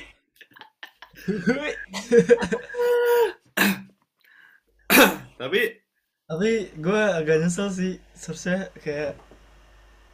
tapi 5.36 5.60
tapi 6.26 6.74
gue 6.74 7.02
agak 7.18 7.38
nyesel 7.42 7.70
sih 7.70 7.92
seharusnya 8.18 8.70
kayak 8.82 9.14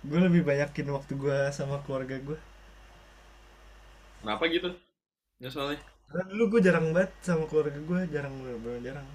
gue 0.05 0.21
lebih 0.21 0.43
banyakin 0.45 0.89
waktu 0.93 1.13
gue 1.17 1.39
sama 1.57 1.81
keluarga 1.85 2.21
gue 2.21 2.39
kenapa 4.21 4.45
gitu? 4.47 4.71
Nyeselnya. 5.43 5.81
karena 6.07 6.25
dulu 6.29 6.45
gue 6.57 6.61
jarang 6.63 6.87
banget 6.95 7.11
sama 7.25 7.45
keluarga 7.49 7.81
gue 7.81 8.01
jarang 8.13 8.35
bener 8.39 8.81
jarang 8.85 9.09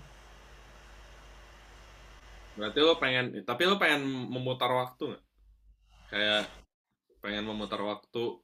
Berarti 2.57 2.79
lo 2.81 2.97
pengen, 2.97 3.45
tapi 3.45 3.69
lo 3.69 3.77
pengen 3.77 4.01
memutar 4.33 4.73
waktu 4.73 5.13
nggak? 5.13 5.23
Kayak 6.09 6.43
pengen 7.21 7.45
memutar 7.45 7.77
waktu 7.85 8.41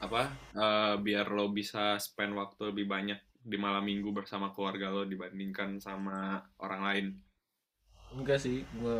apa 0.00 0.32
eh, 0.56 0.94
biar 1.00 1.26
lo 1.32 1.48
bisa 1.48 1.96
spend 1.96 2.36
waktu 2.36 2.72
lebih 2.72 2.84
banyak 2.88 3.20
di 3.40 3.56
malam 3.56 3.84
minggu 3.84 4.12
bersama 4.12 4.52
keluarga 4.52 4.92
lo 4.92 5.08
dibandingkan 5.08 5.80
sama 5.80 6.44
orang 6.60 6.82
lain. 6.84 7.06
Enggak 8.14 8.38
sih 8.42 8.62
gue 8.78 8.98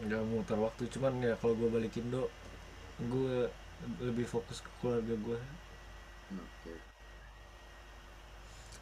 nggak 0.00 0.22
muter 0.28 0.56
waktu 0.56 0.88
cuman 0.88 1.20
ya 1.20 1.34
kalau 1.36 1.54
gue 1.56 1.68
balik 1.68 1.96
Indo 2.00 2.28
gue 3.00 3.48
lebih 4.00 4.28
fokus 4.28 4.60
ke 4.60 4.70
keluarga 4.80 5.14
gue 5.16 5.38
Oke. 6.36 6.72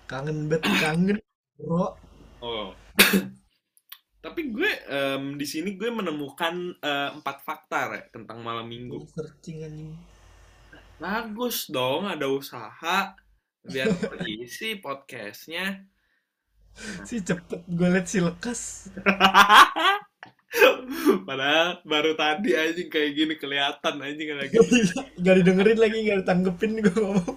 kangen 0.06 0.46
bet 0.50 0.62
kangen 0.62 1.18
bro 1.58 1.94
Oh. 2.38 2.70
Tapi 4.24 4.50
gue 4.54 4.70
em, 4.86 5.34
di 5.34 5.46
sini 5.46 5.74
gue 5.74 5.90
menemukan 5.90 6.54
eh, 6.78 7.10
empat 7.18 7.42
fakta 7.42 7.90
Re, 7.90 8.00
tentang 8.14 8.42
malam 8.42 8.66
minggu. 8.70 9.02
gue 9.02 9.10
searching 9.10 9.66
anjing 9.66 9.90
Bagus 10.98 11.70
dong, 11.70 12.06
ada 12.10 12.26
usaha 12.26 13.14
biar 13.62 13.90
terisi 14.14 14.78
podcastnya. 14.78 15.82
Si 17.06 17.22
cepet 17.22 17.60
gue 17.66 17.88
liat 17.88 18.06
si 18.06 18.18
lekas. 18.22 18.90
Padahal 21.28 21.84
baru 21.84 22.16
tadi 22.16 22.56
anjing 22.56 22.88
kayak 22.88 23.12
gini 23.12 23.34
kelihatan 23.36 23.94
anjing 24.00 24.32
lagi. 24.34 24.56
nggak 25.20 25.34
didengerin 25.42 25.78
lagi 25.78 25.96
nggak 26.06 26.18
ditanggepin 26.24 26.72
gue 26.80 26.96
ngomong. 26.96 27.36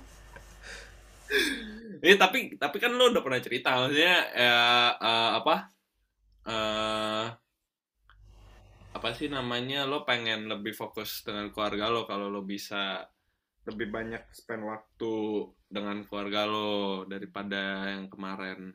Eh 2.02 2.18
tapi 2.18 2.58
tapi 2.58 2.78
kan 2.82 2.96
lo 2.96 3.14
udah 3.14 3.22
pernah 3.22 3.42
cerita 3.44 3.78
maksudnya 3.78 4.16
ya 4.34 4.58
eh, 4.98 5.32
apa 5.38 5.56
eh 6.50 7.26
apa 8.92 9.10
sih 9.16 9.32
namanya 9.32 9.88
lo 9.88 10.04
pengen 10.04 10.52
lebih 10.52 10.76
fokus 10.76 11.24
dengan 11.24 11.48
keluarga 11.50 11.90
lo 11.90 12.04
kalau 12.04 12.28
lo 12.28 12.44
bisa 12.44 13.08
lebih 13.66 13.94
banyak 13.94 14.26
spend 14.34 14.66
waktu 14.66 15.16
dengan 15.70 16.04
keluarga 16.06 16.50
lo 16.50 17.06
daripada 17.08 17.94
yang 17.94 18.10
kemarin 18.10 18.74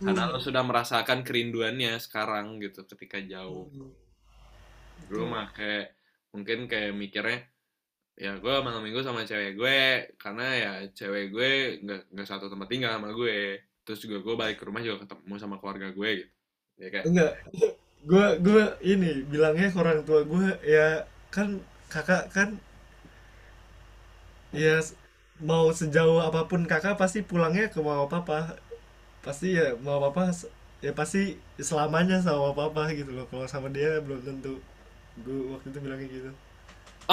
karena 0.00 0.32
lo 0.32 0.40
sudah 0.40 0.64
merasakan 0.64 1.20
kerinduannya 1.20 2.00
sekarang 2.00 2.56
gitu 2.64 2.88
ketika 2.88 3.20
jauh. 3.20 3.68
Dulu 5.06 5.24
mah 5.28 5.52
kayak 5.52 5.92
mungkin 6.32 6.64
kayak 6.70 6.96
mikirnya 6.96 7.44
ya 8.20 8.36
gue 8.36 8.54
malam 8.60 8.84
minggu 8.84 9.00
sama 9.00 9.24
cewek 9.24 9.56
gue 9.56 9.78
karena 10.20 10.46
ya 10.56 10.72
cewek 10.92 11.32
gue 11.32 11.50
nggak 11.84 12.00
nggak 12.12 12.28
satu 12.28 12.48
tempat 12.48 12.68
tinggal 12.72 12.96
sama 12.96 13.12
gue. 13.12 13.60
Terus 13.84 14.00
juga 14.00 14.24
gue 14.24 14.34
balik 14.36 14.56
ke 14.60 14.64
rumah 14.64 14.80
juga 14.80 15.04
ketemu 15.04 15.34
sama 15.36 15.60
keluarga 15.60 15.92
gue 15.92 16.10
gitu. 16.24 16.32
Ya 16.80 16.88
kayak 16.88 17.04
enggak. 17.04 17.32
Gue 18.00 18.26
gue 18.40 18.64
ini 18.80 19.20
bilangnya 19.28 19.68
ke 19.68 19.76
orang 19.76 20.00
tua 20.08 20.24
gue 20.24 20.48
ya 20.64 21.04
kan 21.28 21.60
kakak 21.92 22.32
kan 22.32 22.56
ya 24.56 24.80
mau 25.44 25.68
sejauh 25.68 26.24
apa 26.24 26.48
pun 26.48 26.64
kakak 26.64 26.96
pasti 26.96 27.20
pulangnya 27.20 27.68
ke 27.68 27.78
mama 27.84 28.08
papa 28.08 28.56
pasti 29.26 29.46
ya 29.58 29.66
mama 29.84 30.08
papa 30.10 30.22
s- 30.38 30.48
ya 30.84 30.92
pasti 31.00 31.20
selamanya 31.68 32.16
sama 32.26 32.50
papa 32.60 32.82
gitu 32.98 33.10
loh. 33.16 33.26
Kalau 33.30 33.46
sama 33.54 33.68
dia 33.76 33.90
belum 34.04 34.20
tentu. 34.28 34.54
Gue 35.24 35.38
waktu 35.54 35.66
itu 35.72 35.78
bilangnya 35.84 36.08
gitu. 36.16 36.30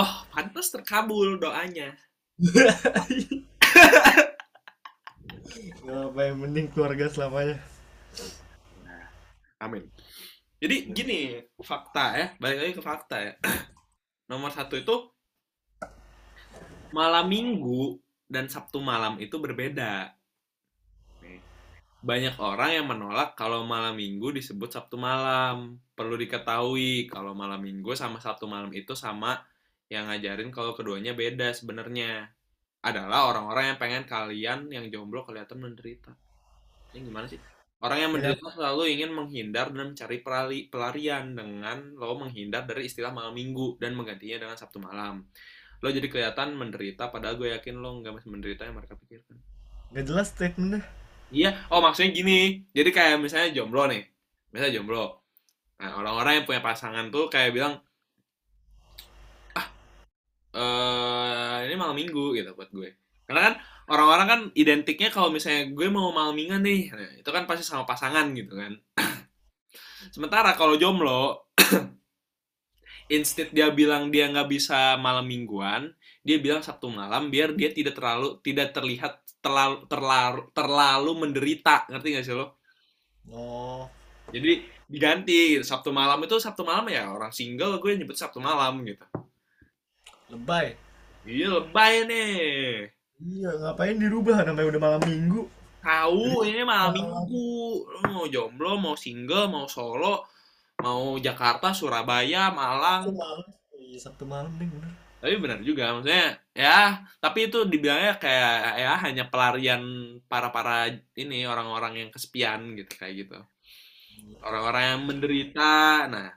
Oh 0.02 0.14
pantas 0.32 0.72
terkabul 0.74 1.30
doanya. 1.44 1.90
Nggak 5.84 6.02
apa 6.14 6.20
yang 6.28 6.38
mending 6.44 6.68
keluarga 6.72 7.06
selamanya? 7.10 7.58
Amin. 9.62 9.90
Jadi 10.62 10.76
gini 10.94 11.20
fakta 11.62 12.06
ya. 12.20 12.28
Balik 12.42 12.58
lagi 12.62 12.74
ke 12.78 12.84
fakta 12.84 13.18
ya. 13.22 13.34
Nomor 14.32 14.52
satu 14.54 14.76
itu 14.80 14.96
malam 16.92 17.26
minggu 17.28 18.00
dan 18.28 18.48
sabtu 18.52 18.80
malam 18.84 19.20
itu 19.20 19.36
berbeda. 19.40 20.12
Banyak 22.02 22.38
orang 22.38 22.78
yang 22.78 22.86
menolak 22.86 23.34
kalau 23.34 23.66
malam 23.66 23.98
minggu 23.98 24.30
disebut 24.30 24.70
sabtu 24.70 24.96
malam. 25.00 25.82
Perlu 25.98 26.14
diketahui 26.14 27.10
kalau 27.10 27.34
malam 27.34 27.58
minggu 27.58 27.98
sama 27.98 28.22
sabtu 28.22 28.46
malam 28.46 28.70
itu 28.70 28.94
sama 28.94 29.42
yang 29.90 30.06
ngajarin 30.12 30.54
kalau 30.54 30.78
keduanya 30.78 31.18
beda 31.18 31.50
sebenarnya. 31.58 32.30
Adalah 32.86 33.34
orang-orang 33.34 33.74
yang 33.74 33.78
pengen 33.82 34.04
kalian 34.06 34.60
yang 34.70 34.86
jomblo 34.94 35.26
kelihatan 35.26 35.58
menderita. 35.58 36.14
Ini 36.94 37.02
gimana 37.02 37.26
sih? 37.26 37.42
Orang 37.78 38.02
yang 38.02 38.10
ya 38.14 38.16
menderita 38.18 38.48
selalu 38.58 38.84
ingin 38.90 39.12
menghindar 39.14 39.70
dan 39.70 39.94
mencari 39.94 40.18
pelari- 40.26 40.66
pelarian 40.70 41.34
dengan 41.38 41.94
lo 41.94 42.18
menghindar 42.18 42.66
dari 42.66 42.90
istilah 42.90 43.14
malam 43.14 43.38
minggu 43.38 43.78
dan 43.78 43.94
menggantinya 43.94 44.50
dengan 44.50 44.58
Sabtu 44.58 44.82
malam. 44.82 45.26
Lo 45.82 45.94
jadi 45.94 46.10
kelihatan 46.10 46.58
menderita 46.58 47.14
padahal 47.14 47.38
gue 47.38 47.54
yakin 47.54 47.78
lo 47.78 48.02
nggak 48.02 48.18
masih 48.18 48.30
menderita 48.34 48.66
yang 48.66 48.78
mereka 48.78 48.98
pikirkan. 48.98 49.38
nggak 49.88 50.04
jelas 50.04 50.36
statementnya 50.36 50.84
Iya, 51.32 51.68
oh 51.72 51.84
maksudnya 51.84 52.12
gini. 52.16 52.64
Jadi 52.72 52.90
kayak 52.96 53.20
misalnya 53.20 53.52
jomblo 53.52 53.84
nih. 53.92 54.04
Misalnya 54.52 54.74
jomblo. 54.80 55.04
Nah, 55.78 55.92
orang-orang 56.00 56.42
yang 56.42 56.46
punya 56.48 56.62
pasangan 56.64 57.12
tuh 57.14 57.28
kayak 57.28 57.52
bilang, 57.54 57.74
eh 60.58 61.58
ini 61.70 61.76
malam 61.78 61.94
minggu 61.94 62.34
gitu 62.34 62.50
buat 62.58 62.70
gue. 62.74 62.90
Karena 63.28 63.52
kan 63.52 63.54
orang-orang 63.92 64.28
kan 64.28 64.42
identiknya 64.56 65.10
kalau 65.14 65.30
misalnya 65.30 65.70
gue 65.70 65.88
mau 65.92 66.10
malam 66.16 66.34
mingguan 66.34 66.64
nih, 66.64 66.90
nah, 66.96 67.12
itu 67.20 67.30
kan 67.30 67.44
pasti 67.46 67.64
sama 67.68 67.84
pasangan 67.84 68.32
gitu 68.34 68.56
kan. 68.58 68.74
Sementara 70.16 70.56
kalau 70.56 70.80
jomblo, 70.80 71.52
instead 73.16 73.52
dia 73.52 73.68
bilang 73.70 74.10
dia 74.10 74.32
nggak 74.32 74.48
bisa 74.48 74.96
malam 74.98 75.28
mingguan, 75.28 75.92
dia 76.24 76.40
bilang 76.40 76.64
Sabtu 76.64 76.88
malam 76.88 77.28
biar 77.30 77.54
dia 77.54 77.70
tidak 77.76 78.00
terlalu 78.00 78.40
tidak 78.42 78.72
terlihat 78.72 79.27
terlalu 79.48 79.78
terlalu 79.88 80.42
terlalu 80.52 81.12
menderita, 81.24 81.88
ngerti 81.92 82.08
gak 82.20 82.26
sih 82.28 82.36
lo? 82.36 82.46
oh 83.32 83.84
Jadi 84.36 84.52
diganti. 84.92 85.60
Sabtu 85.64 85.90
malam 85.96 86.20
itu 86.28 86.36
Sabtu 86.40 86.64
malam 86.68 86.86
ya 86.92 87.04
orang 87.16 87.32
single 87.32 87.80
gue 87.80 87.92
nyebut 87.96 88.18
Sabtu 88.20 88.40
malam 88.44 88.84
gitu. 88.84 89.04
lebay 90.32 90.68
Iya 91.28 91.48
lebay 91.60 91.94
nih. 92.10 92.92
iya 93.22 93.50
ngapain 93.62 93.98
dirubah 94.04 94.38
namanya 94.48 94.68
udah 94.72 94.82
malam 94.86 95.02
minggu 95.10 95.42
Tahu 95.82 96.44
ini 96.50 96.62
malam 96.68 96.92
malam 97.08 97.26
minggu. 97.26 97.48
Lo 97.94 98.00
mau 98.14 98.26
jomblo, 98.34 98.72
mau 98.84 98.96
single, 99.04 99.46
mau 99.54 99.66
solo, 99.76 100.26
mau 100.84 101.16
Jakarta, 101.26 101.68
Surabaya, 101.80 102.52
Sabtu 102.52 102.58
Malang. 102.60 103.04
malam 103.22 103.46
iya 103.86 104.00
Sabtu 104.06 104.24
malam 104.34 104.52
deh 104.60 104.68
bener 104.74 104.94
Tapi 105.18 105.34
benar 105.42 105.60
juga 105.66 105.98
maksudnya 105.98 106.38
ya, 106.54 107.02
tapi 107.18 107.50
itu 107.50 107.66
dibilangnya 107.66 108.22
kayak 108.22 108.54
ya 108.78 108.94
hanya 109.02 109.24
pelarian 109.26 109.82
para-para 110.30 110.94
ini 111.18 111.50
orang-orang 111.50 112.06
yang 112.06 112.10
kesepian 112.14 112.78
gitu 112.78 112.94
kayak 112.96 113.26
gitu. 113.26 113.40
Orang-orang 114.46 114.84
yang 114.94 115.02
menderita. 115.10 116.06
Nah, 116.06 116.30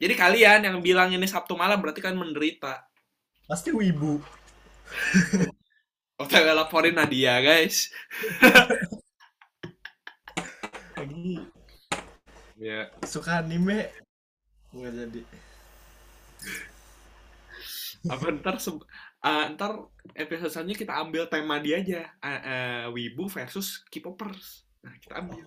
jadi 0.00 0.14
kalian 0.16 0.60
yang 0.64 0.76
bilang 0.80 1.12
ini 1.12 1.28
Sabtu 1.28 1.56
malam 1.56 1.80
berarti 1.80 2.00
kan 2.00 2.16
menderita. 2.16 2.88
pasti 3.46 3.70
wibu 3.70 4.18
OTW 6.18 6.46
laporin 6.50 6.98
Nadia, 6.98 7.38
guys. 7.38 7.94
lagi 10.96 11.38
Ya, 12.56 12.88
suka 13.04 13.44
anime 13.44 13.92
nggak 14.72 14.92
jadi 14.92 15.20
apa 18.12 18.24
ntar 18.38 18.56
se- 18.62 18.86
ah, 19.24 19.44
ntar 19.54 19.72
episode 20.14 20.50
selanjutnya 20.52 20.80
kita 20.86 20.94
ambil 21.02 21.22
tema 21.32 21.56
dia 21.64 21.82
aja. 21.82 22.00
Ah, 22.22 22.40
ah, 22.52 22.82
Wibu 22.94 23.26
versus 23.30 23.82
K-popers. 23.90 24.66
Nah, 24.84 24.94
kita 25.02 25.14
ambil. 25.22 25.42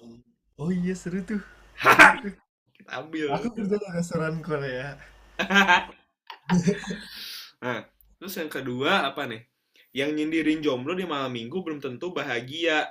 oh 0.59 0.69
iya 0.71 0.93
seru 0.93 1.19
tuh 1.23 1.41
seru 1.79 2.13
tuh 2.23 2.33
Kita 2.75 2.91
ambil. 3.01 3.31
aku 3.31 3.47
kerja 3.55 3.75
di 3.79 3.87
restoran 3.95 4.35
Korea 4.43 4.99
Nah, 7.63 7.79
terus 8.19 8.33
yang 8.39 8.51
kedua 8.51 9.07
apa 9.09 9.23
nih? 9.27 9.41
Yang 9.95 10.09
nyindirin 10.17 10.59
jomblo 10.65 10.93
di 10.95 11.05
malam 11.07 11.31
minggu 11.33 11.57
belum 11.65 11.79
tentu 11.81 12.11
bahagia. 12.13 12.87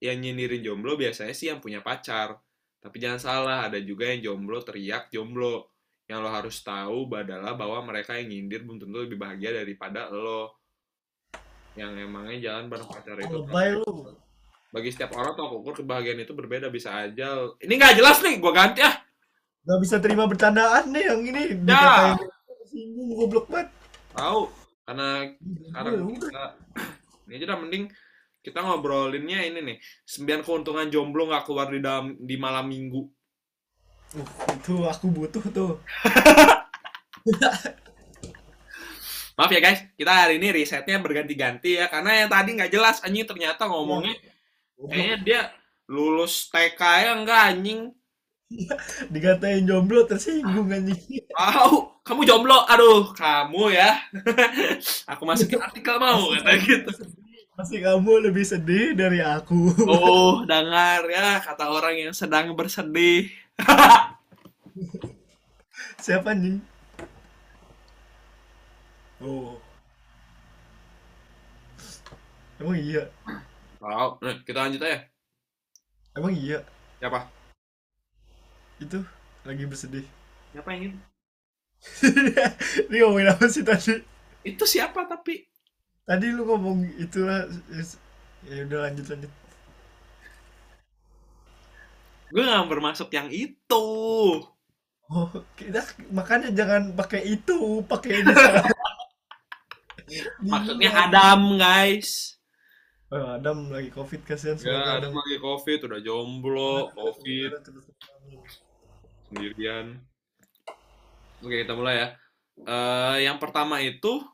Yang 0.00 0.16
nyindirin 0.22 0.62
jomblo 0.66 0.94
biasanya 1.00 1.34
sih 1.36 1.48
yang 1.52 1.60
punya 1.64 1.80
pacar. 1.84 2.36
Tapi 2.82 2.96
jangan 3.02 3.20
salah, 3.20 3.58
ada 3.66 3.78
juga 3.82 4.08
yang 4.12 4.20
jomblo 4.24 4.62
teriak 4.62 5.10
jomblo. 5.12 5.68
Yang 6.06 6.18
lo 6.22 6.30
harus 6.30 6.56
tahu 6.62 6.98
adalah 7.14 7.58
bahwa 7.58 7.82
mereka 7.82 8.14
yang 8.14 8.30
nyindir 8.30 8.62
belum 8.62 8.78
tentu 8.78 8.98
lebih 9.02 9.18
bahagia 9.18 9.62
daripada 9.62 10.06
lo. 10.10 10.54
Yang 11.74 12.06
emangnya 12.06 12.38
jalan 12.40 12.70
bareng 12.70 12.88
pacar 12.88 13.16
itu. 13.20 13.36
lebay 13.42 13.76
lu 13.76 14.14
Bagi 14.70 14.90
setiap 14.92 15.18
orang 15.18 15.34
tolak 15.34 15.60
ukur 15.62 15.74
kebahagiaan 15.82 16.22
itu 16.22 16.32
berbeda 16.32 16.70
bisa 16.70 16.94
aja. 16.94 17.50
Ini 17.58 17.72
nggak 17.74 17.96
jelas 17.98 18.22
nih, 18.22 18.38
gua 18.38 18.52
ganti 18.54 18.80
ah. 18.84 18.96
nggak 19.66 19.80
bisa 19.82 19.98
terima 19.98 20.30
bercandaan 20.30 20.94
nih 20.94 21.10
yang 21.10 21.20
ini 21.26 21.42
Ya, 21.66 22.14
singgung 22.70 23.18
goblok 23.18 23.50
banget 23.50 23.74
tahu. 24.16 24.42
Karena 24.86 25.08
sekarang 25.42 25.94
udah. 26.06 26.14
kita 26.16 26.44
ini 27.26 27.32
aja 27.36 27.46
dah 27.52 27.58
mending 27.58 27.84
kita 28.40 28.58
ngobrolinnya 28.62 29.42
ini 29.42 29.58
nih 29.58 29.76
sembilan 30.06 30.40
keuntungan 30.46 30.86
jomblo 30.86 31.26
nggak 31.26 31.44
keluar 31.44 31.68
di 31.74 31.82
dalam 31.82 32.14
di 32.14 32.36
malam 32.38 32.70
minggu 32.70 33.02
uh, 34.14 34.28
itu 34.54 34.74
aku 34.86 35.06
butuh 35.10 35.42
tuh. 35.50 35.82
Maaf 39.36 39.50
ya 39.52 39.60
guys. 39.60 39.84
Kita 39.98 40.12
hari 40.14 40.38
ini 40.38 40.48
risetnya 40.54 40.96
berganti-ganti 41.02 41.76
ya 41.76 41.90
karena 41.90 42.24
yang 42.24 42.28
tadi 42.30 42.56
nggak 42.56 42.72
jelas 42.72 43.02
anjing 43.04 43.26
ternyata 43.26 43.68
ngomongnya 43.68 44.16
kayaknya 44.76 45.16
dia 45.24 45.40
lulus 45.90 46.48
TK 46.48 46.80
ya 46.80 47.10
enggak 47.18 47.42
anjing. 47.52 47.80
Dikatain 49.12 49.66
jomblo 49.66 50.06
tersinggung 50.06 50.70
anjing. 50.70 50.96
Tahu 51.34 52.00
kamu 52.06 52.22
jomblo? 52.24 52.64
Aduh 52.64 53.12
kamu 53.12 53.74
ya. 53.74 53.98
Aku 55.12 55.26
masukin 55.28 55.60
artikel 55.60 55.98
mau 55.98 56.32
kata 56.38 56.52
gitu. 56.62 56.92
pasti 57.56 57.80
kamu 57.80 58.28
lebih 58.28 58.44
sedih 58.44 58.92
dari 58.92 59.24
aku. 59.24 59.72
Oh 59.88 60.44
dengar 60.44 61.08
ya 61.08 61.40
kata 61.40 61.72
orang 61.72 61.96
yang 61.96 62.12
sedang 62.12 62.52
bersedih 62.52 63.32
siapa 66.04 66.32
anjing? 66.32 66.60
Oh. 69.20 69.56
Emang 72.60 72.76
iya? 72.76 73.08
Tahu. 73.80 74.10
Nah, 74.20 74.36
kita 74.44 74.58
lanjut 74.64 74.80
aja. 74.84 75.08
Emang 76.16 76.32
iya? 76.32 76.64
Siapa? 77.00 77.28
Itu 78.80 79.04
lagi 79.44 79.64
bersedih. 79.64 80.04
Siapa 80.52 80.72
yang 80.72 80.92
ini 80.92 80.98
ini 82.88 82.96
ngomongin 83.04 83.36
apa 83.36 83.52
sih 83.52 83.60
tadi? 83.60 84.00
Itu 84.40 84.64
siapa 84.64 85.04
tapi? 85.04 85.44
Tadi 86.08 86.32
lu 86.32 86.48
ngomong 86.48 86.88
itulah 86.96 87.44
ya 88.46 88.62
udah 88.64 88.88
lanjut 88.88 89.04
lanjut 89.12 89.32
gue 92.32 92.42
nggak 92.42 92.70
bermaksud 92.70 93.08
yang 93.12 93.30
itu. 93.30 93.86
Oh 95.06 95.30
kita 95.54 95.86
makanya 96.10 96.50
jangan 96.50 96.90
pakai 96.98 97.38
itu 97.38 97.82
pakai 97.86 98.22
ini. 98.22 98.32
Maksudnya 100.50 100.90
Bingung. 100.90 101.06
Adam 101.10 101.40
guys. 101.58 102.38
Oh, 103.06 103.38
Adam 103.38 103.70
lagi 103.70 103.90
covid 103.94 104.26
kasihan 104.26 104.58
ya 104.58 104.98
Adam 104.98 105.14
lagi 105.14 105.38
covid 105.38 105.78
udah 105.86 106.00
jomblo 106.02 106.90
covid. 106.90 107.54
Sendirian. 109.30 110.02
Oke 111.42 111.62
kita 111.62 111.74
mulai 111.78 112.02
ya. 112.02 112.08
Eh, 112.66 113.16
yang 113.30 113.38
pertama 113.38 113.78
itu 113.78 114.26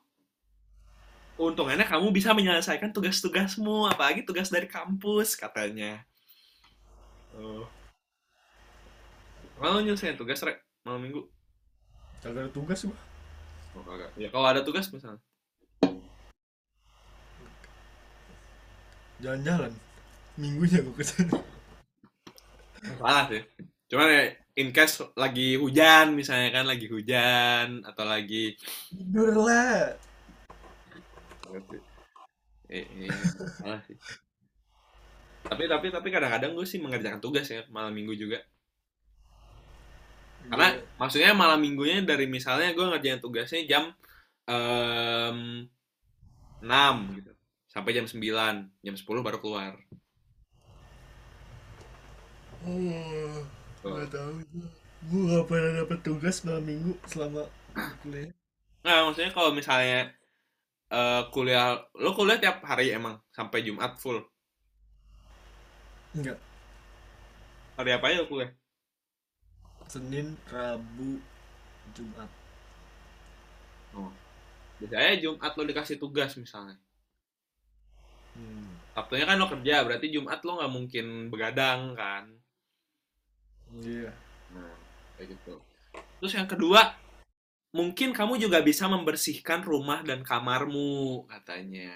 Keuntungannya 1.32 1.88
kamu 1.88 2.12
bisa 2.12 2.36
menyelesaikan 2.36 2.92
tugas-tugasmu, 2.92 3.88
apalagi 3.88 4.22
tugas 4.22 4.52
dari 4.52 4.68
kampus 4.68 5.34
katanya. 5.34 6.04
Oh. 7.32 7.64
Kalau 9.62 9.78
nyelesain 9.78 10.18
tugas, 10.18 10.42
Rek, 10.42 10.58
malam 10.82 10.98
minggu? 11.06 11.22
kagak 12.18 12.46
ada 12.46 12.50
tugas 12.50 12.82
gua 12.82 12.98
Oh, 13.78 13.82
kagak. 13.86 14.10
Ya 14.18 14.26
kalau 14.34 14.46
ada 14.50 14.66
tugas 14.66 14.90
misalnya. 14.90 15.22
jalan-jalan 19.22 19.70
minggunya 20.34 20.82
gua 20.82 20.98
ke 20.98 21.06
sana 21.06 21.38
Salah 22.98 23.30
sih. 23.30 23.38
Cuman 23.86 24.10
ya, 24.10 24.34
in 24.58 24.74
case 24.74 24.98
lagi 25.14 25.54
hujan 25.54 26.18
misalnya 26.18 26.50
kan, 26.50 26.66
lagi 26.66 26.90
hujan 26.90 27.86
atau 27.86 28.02
lagi 28.02 28.58
tidur 28.90 29.46
lah 29.46 29.94
eh, 32.66 32.82
eh, 32.82 33.14
salah 33.62 33.78
sih. 33.86 33.94
Tapi 35.46 35.70
tapi 35.70 35.86
tapi 35.94 36.08
kadang-kadang 36.10 36.56
gue 36.56 36.66
sih 36.66 36.82
mengerjakan 36.82 37.22
tugas 37.22 37.46
ya 37.46 37.62
malam 37.70 37.94
minggu 37.94 38.16
juga. 38.18 38.42
Karena 40.50 40.68
Iya. 40.68 40.82
maksudnya 41.00 41.30
malam 41.42 41.58
minggunya 41.64 41.96
dari 42.10 42.26
misalnya 42.36 42.68
gue 42.76 42.84
ngerjain 42.90 43.20
tugasnya 43.24 43.60
jam 43.70 43.84
em, 44.50 45.38
6 46.62 46.94
gitu. 47.18 47.32
Sampai 47.72 47.92
jam 47.96 48.06
9, 48.12 48.54
jam 48.84 48.94
10 49.00 49.20
baru 49.26 49.38
keluar. 49.42 49.72
oh 52.66 53.42
nggak 53.82 54.08
tahu 54.14 54.32
gua 55.10 55.22
gak 55.34 55.46
pernah 55.50 55.70
dapet 55.82 55.98
tugas 56.06 56.36
malam 56.46 56.62
minggu 56.62 56.92
selama 57.10 57.42
kuliah 58.02 58.30
Nah, 58.86 59.06
maksudnya 59.06 59.30
kalau 59.36 59.50
misalnya 59.54 60.10
eh, 60.90 61.22
kuliah, 61.34 61.68
lo 62.02 62.10
kuliah 62.18 62.38
tiap 62.42 62.56
hari 62.70 62.86
emang 62.98 63.14
sampai 63.36 63.64
Jumat 63.66 63.92
full. 64.02 64.18
enggak 66.14 66.38
Hari 67.76 67.90
apa 67.96 68.06
aja 68.08 68.18
lo 68.22 68.26
kuliah? 68.30 68.50
Senin 69.92 70.28
Rabu 70.48 71.20
Jumat 71.92 72.30
Oh. 73.92 74.08
Biasanya 74.80 75.20
Jumat 75.20 75.52
lo 75.52 75.62
dikasih 75.68 76.00
tugas 76.00 76.32
misalnya. 76.40 76.80
hmm. 78.32 78.96
Sabtunya 78.96 79.28
kan 79.28 79.36
lo 79.36 79.46
kerja, 79.52 79.84
berarti 79.84 80.08
Jumat 80.08 80.40
lo 80.48 80.56
nggak 80.56 80.72
mungkin 80.72 81.06
begadang 81.28 81.92
kan. 81.92 82.24
iya 83.84 84.12
Nah, 84.52 84.72
kayak 85.16 85.32
gitu. 85.36 85.54
Terus 86.20 86.32
yang 86.36 86.48
kedua, 86.48 86.80
mungkin 87.72 88.16
kamu 88.16 88.40
juga 88.40 88.60
bisa 88.64 88.84
membersihkan 88.88 89.60
rumah 89.64 90.00
dan 90.04 90.20
kamarmu, 90.24 91.24
katanya. 91.28 91.92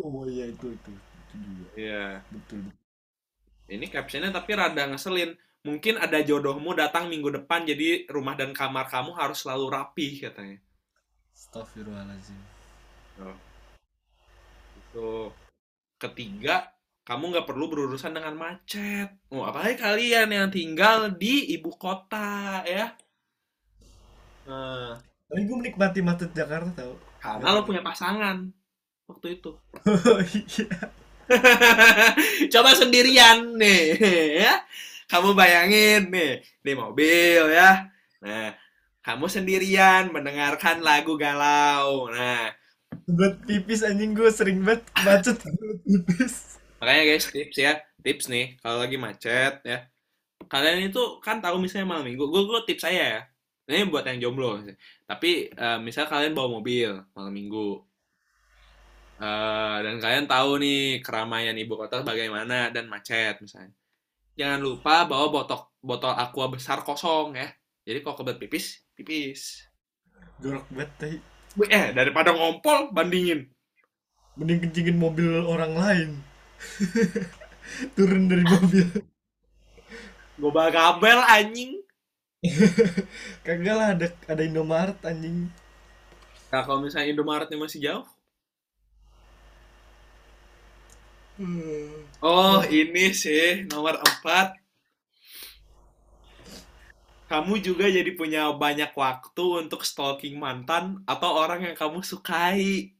oh 0.00 0.24
iya 0.28 0.48
itu 0.48 0.72
itu 0.72 0.92
Iya. 1.74 2.22
betul 2.30 2.70
Ini 3.68 3.88
captionnya 3.92 4.30
tapi 4.32 4.52
rada 4.56 4.84
ngeselin. 4.88 5.36
Mungkin 5.64 5.96
ada 5.96 6.20
jodohmu 6.20 6.76
datang 6.76 7.08
minggu 7.08 7.32
depan, 7.32 7.64
jadi 7.64 8.04
rumah 8.12 8.36
dan 8.36 8.52
kamar 8.52 8.84
kamu 8.84 9.16
harus 9.16 9.40
selalu 9.40 9.72
rapi, 9.72 10.20
katanya. 10.20 10.60
Astagfirullahaladzim 11.32 12.36
Itu. 14.76 15.32
Ketiga, 15.96 16.68
kamu 17.08 17.32
nggak 17.32 17.48
perlu 17.48 17.72
berurusan 17.72 18.12
dengan 18.12 18.36
macet. 18.36 19.08
Oh, 19.32 19.48
apalagi 19.48 19.80
kalian 19.80 20.28
yang 20.28 20.52
tinggal 20.52 21.08
di 21.16 21.56
ibu 21.56 21.72
kota, 21.80 22.60
ya. 22.68 22.92
Nah, 24.44 25.00
tapi 25.24 25.48
gue 25.48 25.56
menikmati 25.56 26.04
macet 26.04 26.36
Jakarta 26.36 26.84
tau 26.84 26.94
karena 27.24 27.56
lo 27.56 27.64
punya 27.64 27.80
pasangan 27.80 28.52
waktu 29.08 29.40
itu. 29.40 29.56
oh 29.88 30.20
iya 30.20 30.92
Coba 32.52 32.76
sendirian 32.76 33.56
nih, 33.56 33.96
ya. 34.44 34.60
Kamu 35.10 35.36
bayangin 35.36 36.08
nih, 36.10 36.42
di 36.64 36.72
mobil 36.74 37.42
ya. 37.52 37.88
Nah, 38.24 38.56
kamu 39.04 39.26
sendirian 39.28 40.08
mendengarkan 40.14 40.80
lagu 40.80 41.14
galau. 41.20 42.08
Nah, 42.08 42.50
buat 43.04 43.44
pipis 43.44 43.84
anjing 43.84 44.16
gue 44.16 44.30
sering 44.32 44.64
banget 44.64 44.86
macet 45.04 45.36
pipis 45.84 46.56
makanya 46.80 47.02
guys 47.16 47.26
tips 47.32 47.56
ya, 47.56 47.72
tips 48.04 48.24
nih 48.32 48.56
kalau 48.60 48.80
lagi 48.80 48.96
macet 49.00 49.60
ya. 49.64 49.78
Kalian 50.44 50.92
itu 50.92 51.02
kan 51.24 51.40
tahu 51.40 51.56
misalnya 51.60 51.88
malam 51.88 52.04
minggu, 52.04 52.24
gue 52.28 52.42
gue 52.44 52.60
tips 52.68 52.84
saya 52.84 53.04
ya. 53.18 53.20
Ini 53.64 53.88
buat 53.88 54.04
yang 54.04 54.20
jomblo. 54.20 54.60
sih. 54.60 54.76
Tapi 55.08 55.48
eh, 55.52 55.78
misal 55.80 56.04
kalian 56.04 56.36
bawa 56.36 56.48
mobil 56.60 57.00
malam 57.16 57.32
minggu, 57.32 57.80
Eh, 59.14 59.76
dan 59.86 59.96
kalian 60.02 60.26
tahu 60.26 60.50
nih 60.58 60.98
keramaian 60.98 61.54
ibu 61.54 61.78
kota 61.78 62.02
bagaimana 62.02 62.74
dan 62.74 62.90
macet 62.90 63.38
misalnya. 63.38 63.70
Jangan 64.38 64.60
lupa 64.66 64.94
bawa 65.10 65.26
botol 65.34 65.60
botol 65.88 66.12
aqua 66.24 66.46
besar 66.54 66.78
kosong 66.86 67.28
ya. 67.40 67.48
Jadi 67.86 67.98
kalau 68.02 68.16
kebelet 68.18 68.38
pipis, 68.42 68.66
pipis. 68.96 69.42
jorok 70.42 70.66
banget 70.70 71.20
Eh, 71.70 71.86
daripada 71.94 72.30
ngompol, 72.34 72.78
bandingin. 72.96 73.40
mending 74.38 74.60
kencingin 74.62 74.96
mobil 74.98 75.26
orang 75.46 75.74
lain 75.82 76.10
turun 77.96 78.24
dari 78.30 78.44
mobil 78.46 78.86
Gobal 80.38 80.68
kabel 80.74 81.18
anjing. 81.36 81.72
kagak 83.46 83.74
lah 83.78 83.88
ada 83.96 84.06
ada 84.28 84.42
Indomaret 84.44 84.98
anjing 85.10 85.48
Nah, 86.52 86.62
kalau 86.66 86.80
misalnya 86.84 87.10
Indomaretnya 87.12 87.58
masih 87.60 87.80
jauh. 87.84 88.06
Oh, 92.22 92.62
ini 92.70 93.10
sih 93.10 93.66
nomor 93.66 93.98
4. 93.98 94.54
Kamu 97.26 97.58
juga 97.58 97.90
jadi 97.90 98.06
punya 98.14 98.54
banyak 98.54 98.94
waktu 98.94 99.66
untuk 99.66 99.82
stalking 99.82 100.38
mantan 100.38 101.02
atau 101.08 101.34
orang 101.34 101.66
yang 101.66 101.74
kamu 101.74 102.06
sukai. 102.06 102.94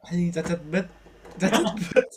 anjing 0.00 0.32
cacat 0.32 0.60
banget 0.64 0.88
cacat 1.36 1.60
banget 1.76 2.08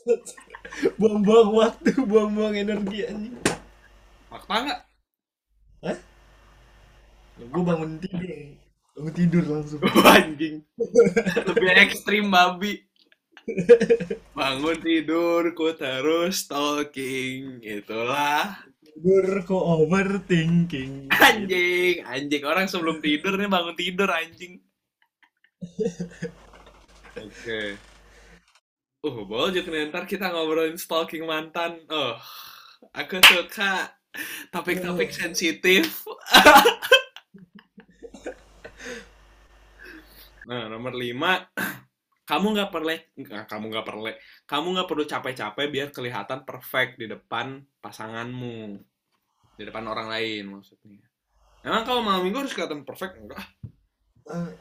buang-buang 0.96 1.52
waktu 1.52 1.92
buang-buang 2.00 2.56
energi 2.56 3.04
anjing 3.04 3.36
Fakta 4.32 4.56
nggak? 4.63 4.82
gue 7.44 7.63
bangun 7.66 8.00
tidur 8.00 8.24
bangun 8.96 9.13
tidur 9.13 9.44
langsung 9.50 9.82
anjing. 10.16 10.63
Lebih 11.50 11.70
ekstrim 11.82 12.30
babi. 12.32 12.86
Bangun 14.38 14.78
tidur, 14.80 15.52
ku 15.52 15.76
terus 15.76 16.48
stalking. 16.48 17.60
Itulah. 17.64 18.64
tidur 18.94 19.42
kok 19.42 19.58
overthinking 19.58 21.10
Anjing, 21.10 22.06
anjing. 22.06 22.44
Orang 22.46 22.70
sebelum 22.70 23.02
tidur 23.02 23.34
nih 23.36 23.50
bangun 23.50 23.76
tidur, 23.76 24.08
anjing. 24.08 24.62
Oke. 27.18 27.76
Uh, 29.04 29.28
boleh 29.28 29.60
nih 29.60 29.92
ntar 29.92 30.08
kita 30.08 30.32
ngobrolin 30.32 30.80
stalking 30.80 31.28
mantan. 31.28 31.84
Oh, 31.92 32.16
aku 32.96 33.20
suka 33.20 33.92
topik-topik 34.54 35.12
sensitif. 35.12 36.08
nah, 40.48 40.72
nomor 40.72 40.96
5 40.96 41.92
kamu 42.24 42.56
nggak 42.56 42.72
perlu 42.72 42.96
kamu 43.44 43.66
nggak 43.68 43.86
perlu 43.88 44.08
kamu 44.48 44.68
nggak 44.80 44.88
perlu 44.88 45.04
capek-capek 45.04 45.68
biar 45.68 45.88
kelihatan 45.92 46.48
perfect 46.48 46.96
di 46.96 47.12
depan 47.12 47.60
pasanganmu. 47.84 48.80
Di 49.60 49.64
depan 49.68 49.86
orang 49.86 50.08
lain 50.08 50.60
maksudnya. 50.60 51.04
Emang 51.64 51.84
kalau 51.88 52.04
malam 52.04 52.24
minggu 52.24 52.44
harus 52.44 52.56
kelihatan 52.56 52.84
perfect 52.84 53.20
enggak 53.20 53.44
Eh, 54.24 54.52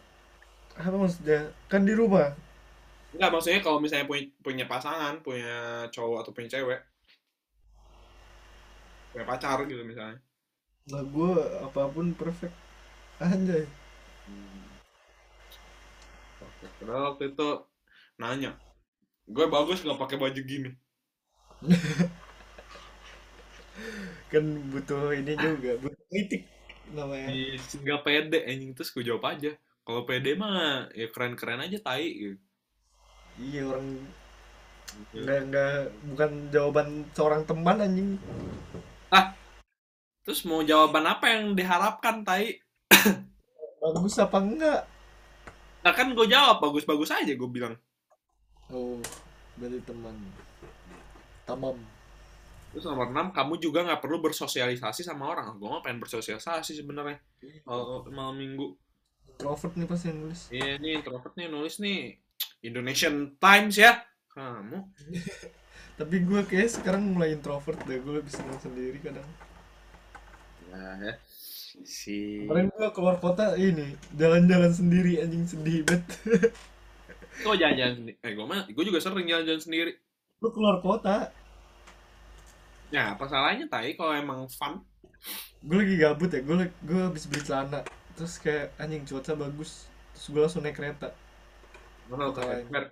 apa 0.75 0.97
maksudnya? 0.99 1.55
Kan 1.71 1.87
di 1.87 1.95
rumah. 1.95 2.35
Enggak 3.15 3.31
maksudnya 3.31 3.61
kalau 3.63 3.79
misalnya 3.79 4.11
punya 4.11 4.27
punya 4.43 4.65
pasangan 4.67 5.23
punya 5.23 5.87
cowok 5.95 6.27
atau 6.27 6.33
punya 6.35 6.49
cewek. 6.51 6.81
Punya 9.15 9.25
pacar 9.29 9.63
gitu 9.71 9.87
misalnya. 9.87 10.19
Lah 10.91 11.03
gue 11.07 11.35
apa 11.63 11.83
pun 11.95 12.11
perfect. 12.19 12.55
Anjay. 13.23 13.63
Oke, 13.63 14.72
Padahal 16.81 17.15
waktu 17.15 17.25
itu 17.35 17.49
nanya, 18.19 18.51
gue 19.27 19.47
bagus 19.51 19.83
nggak 19.83 20.01
pakai 20.01 20.17
baju 20.19 20.41
gini. 20.43 20.71
kan 24.33 24.45
butuh 24.73 25.13
ini 25.15 25.33
juga 25.37 25.79
butuh 25.79 26.03
kritik 26.11 26.49
namanya 26.97 27.31
Ih, 27.31 27.55
nggak 27.57 28.03
pede 28.03 28.39
anjing 28.49 28.73
terus 28.75 28.91
gue 28.91 29.05
jawab 29.07 29.25
aja. 29.31 29.55
Kalau 29.83 30.03
pede 30.07 30.39
mah 30.39 30.91
ya 30.95 31.11
keren-keren 31.11 31.63
aja 31.63 31.79
tai 31.83 32.07
gitu. 32.15 32.39
iya 33.41 33.65
orang 33.67 33.99
nggak 35.17 35.41
nggak 35.49 35.75
bukan 36.13 36.31
jawaban 36.53 36.89
seorang 37.17 37.43
teman 37.49 37.81
anjing 37.81 38.21
Terus 40.23 40.47
mau 40.47 40.63
jawaban 40.63 41.03
apa 41.03 41.35
yang 41.35 41.59
diharapkan 41.59 42.23
tai? 42.23 42.63
bagus 43.83 44.15
apa 44.23 44.39
enggak 44.39 44.81
Nah 45.83 45.93
kan 45.93 46.15
gue 46.15 46.27
jawab 46.31 46.63
bagus-bagus 46.63 47.11
aja 47.15 47.33
gue 47.33 47.51
bilang. 47.51 47.75
oh 48.73 48.97
berarti 49.61 49.85
teman 49.85 50.17
tamam 51.45 51.77
Terus 52.73 52.89
nomor 52.89 53.13
6, 53.13 53.37
kamu 53.37 53.55
juga 53.61 53.85
nggak 53.85 54.01
perlu 54.01 54.25
bersosialisasi 54.25 55.05
sama 55.05 55.29
orang. 55.29 55.61
Gue 55.61 55.69
nggak 55.69 55.85
pengen 55.85 56.01
bersosialisasi 56.01 56.73
sebenarnya. 56.81 57.21
Kalau 57.69 58.09
malam 58.09 58.41
minggu. 58.41 58.81
introvert 59.33 59.77
nih 59.77 59.89
pasti 59.89 60.07
yang 60.13 60.19
nulis 60.23 60.41
Iya 60.53 60.73
nih, 60.81 60.93
introvert 61.01 61.35
nih 61.37 61.47
nulis 61.53 61.75
nih. 61.85 62.17
Indonesian 62.65 63.37
Times 63.37 63.77
ya. 63.77 64.01
Kamu. 64.33 64.79
tapi 66.01 66.25
gue 66.25 66.41
kayak 66.49 66.81
sekarang 66.81 67.13
mulai 67.13 67.37
introvert 67.37 67.77
deh 67.85 68.01
gue 68.01 68.15
lebih 68.19 68.33
senang 68.33 68.57
sendiri 68.57 68.97
kadang 68.99 69.29
Nah, 70.73 70.97
ya. 71.05 71.15
Si... 71.83 72.45
kemarin 72.45 72.69
gue 72.69 72.89
keluar 72.93 73.17
kota 73.17 73.57
ini 73.57 73.97
jalan-jalan 74.13 74.69
sendiri 74.71 75.19
anjing 75.19 75.45
sedih 75.45 75.81
bet 75.83 76.05
Kok 77.41 77.57
jalan-jalan 77.61 77.95
sendiri? 77.97 78.17
Eh, 78.21 78.33
gue 78.33 78.45
mah, 78.45 78.69
gue 78.69 78.85
juga 78.85 79.01
sering 79.01 79.25
jalan-jalan 79.25 79.63
sendiri. 79.63 79.93
lu 80.39 80.49
keluar 80.51 80.79
kota 80.79 81.33
Ya, 82.93 83.17
apa 83.17 83.25
salahnya, 83.25 83.65
Tai, 83.67 83.89
kalau 83.97 84.13
emang 84.13 84.45
fun? 84.53 84.85
gue 85.63 85.77
lagi 85.79 85.95
gabut 85.97 86.29
ya 86.29 86.43
gue 86.43 86.57
gue 86.83 87.01
habis 87.01 87.25
beli 87.25 87.41
celana 87.41 87.87
terus 88.13 88.35
kayak 88.37 88.75
anjing 88.77 89.07
cuaca 89.07 89.39
bagus 89.39 89.87
terus 90.13 90.27
gue 90.29 90.41
langsung 90.43 90.61
naik 90.61 90.75
kereta 90.75 91.15
Mana 92.11 92.35
Kota 92.35 92.43
lain. 92.43 92.67
Heidelberg? 92.67 92.89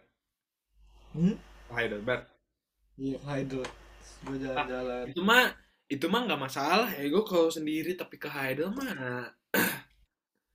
hmm? 1.12 1.36
Heidelberg. 1.68 2.22
iya 2.96 3.18
Heidel 3.26 3.66
gue 4.22 4.36
jalan-jalan 4.38 5.04
Itu 5.04 5.20
mah, 5.20 5.50
itu 5.90 6.06
mah 6.12 6.20
nggak 6.26 6.42
masalah 6.46 6.88
ya. 6.96 7.04
Gue 7.12 7.22
kalau 7.26 7.50
sendiri 7.50 7.90
tapi 7.98 8.16
ke 8.22 8.28
Heidel 8.30 8.70
mah... 8.72 9.28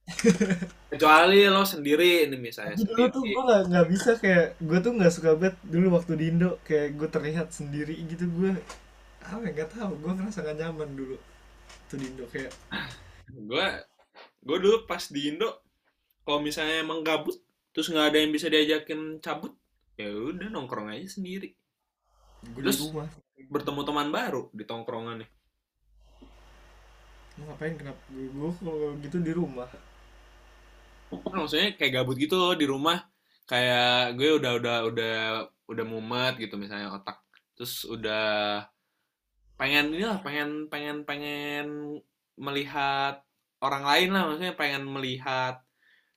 Kecuali 0.91 1.43
lo 1.50 1.63
sendiri, 1.65 2.30
ini 2.30 2.38
misalnya 2.38 2.78
Tapi 2.78 2.86
dulu 2.86 3.04
tuh 3.12 3.24
sendiri. 3.24 3.34
gue 3.34 3.41
gak, 3.52 3.62
nggak 3.71 3.88
bisa 3.91 4.12
kayak 4.21 4.48
gue 4.62 4.78
tuh 4.86 4.91
nggak 4.98 5.13
suka 5.13 5.30
banget 5.39 5.56
dulu 5.65 5.88
waktu 5.98 6.12
di 6.19 6.26
Indo 6.32 6.50
kayak 6.67 6.88
gue 7.00 7.08
terlihat 7.10 7.48
sendiri 7.52 7.95
gitu 8.06 8.26
gue 8.32 8.52
apa 9.26 9.41
ya 9.50 9.52
nggak 9.58 9.71
tahu 9.74 9.91
gue 10.02 10.12
ngerasa 10.13 10.39
gak 10.45 10.58
nyaman 10.62 10.89
dulu 10.93 11.17
tuh 11.89 11.98
di 11.98 12.06
Indo 12.13 12.26
kayak 12.30 12.54
gue 13.50 13.65
gue 14.45 14.58
dulu 14.62 14.78
pas 14.86 15.02
di 15.10 15.21
Indo 15.34 15.50
kalau 16.26 16.39
misalnya 16.41 16.82
emang 16.86 17.02
gabut 17.02 17.38
terus 17.74 17.89
nggak 17.91 18.08
ada 18.13 18.17
yang 18.21 18.32
bisa 18.32 18.48
diajakin 18.48 19.19
cabut 19.19 19.54
ya 20.00 20.08
udah 20.12 20.48
nongkrong 20.54 20.93
aja 20.93 21.08
sendiri 21.17 21.50
gue 22.45 22.62
di 22.62 22.71
Terus? 22.71 22.78
rumah 22.78 23.10
bertemu 23.36 23.82
teman 23.84 24.10
baru 24.10 24.48
di 24.56 24.63
tongkrongan 24.63 25.24
nih 25.24 25.30
mau 27.36 27.52
ngapain? 27.52 27.76
Kenapa? 27.76 28.00
Gue, 28.12 28.52
kalau 28.63 28.95
gitu 29.04 29.17
di 29.19 29.34
rumah. 29.36 29.67
Kan 31.12 31.36
maksudnya 31.36 31.76
kayak 31.76 31.93
gabut 32.02 32.15
gitu 32.15 32.36
loh 32.39 32.56
di 32.56 32.65
rumah. 32.67 33.04
Kayak 33.45 34.17
gue 34.17 34.30
udah 34.41 34.52
udah 34.58 34.78
udah 34.89 35.15
udah 35.69 35.86
mumet 35.86 36.39
gitu 36.39 36.56
misalnya 36.56 36.95
otak. 36.95 37.21
Terus 37.60 37.86
udah 37.86 38.63
pengen 39.56 39.95
inilah 39.95 40.19
pengen 40.19 40.67
pengen 40.67 41.08
pengen 41.08 41.65
melihat 42.39 43.21
orang 43.60 43.84
lain 43.84 44.10
lah. 44.15 44.21
Maksudnya 44.32 44.56
pengen 44.56 44.84
melihat 44.88 45.62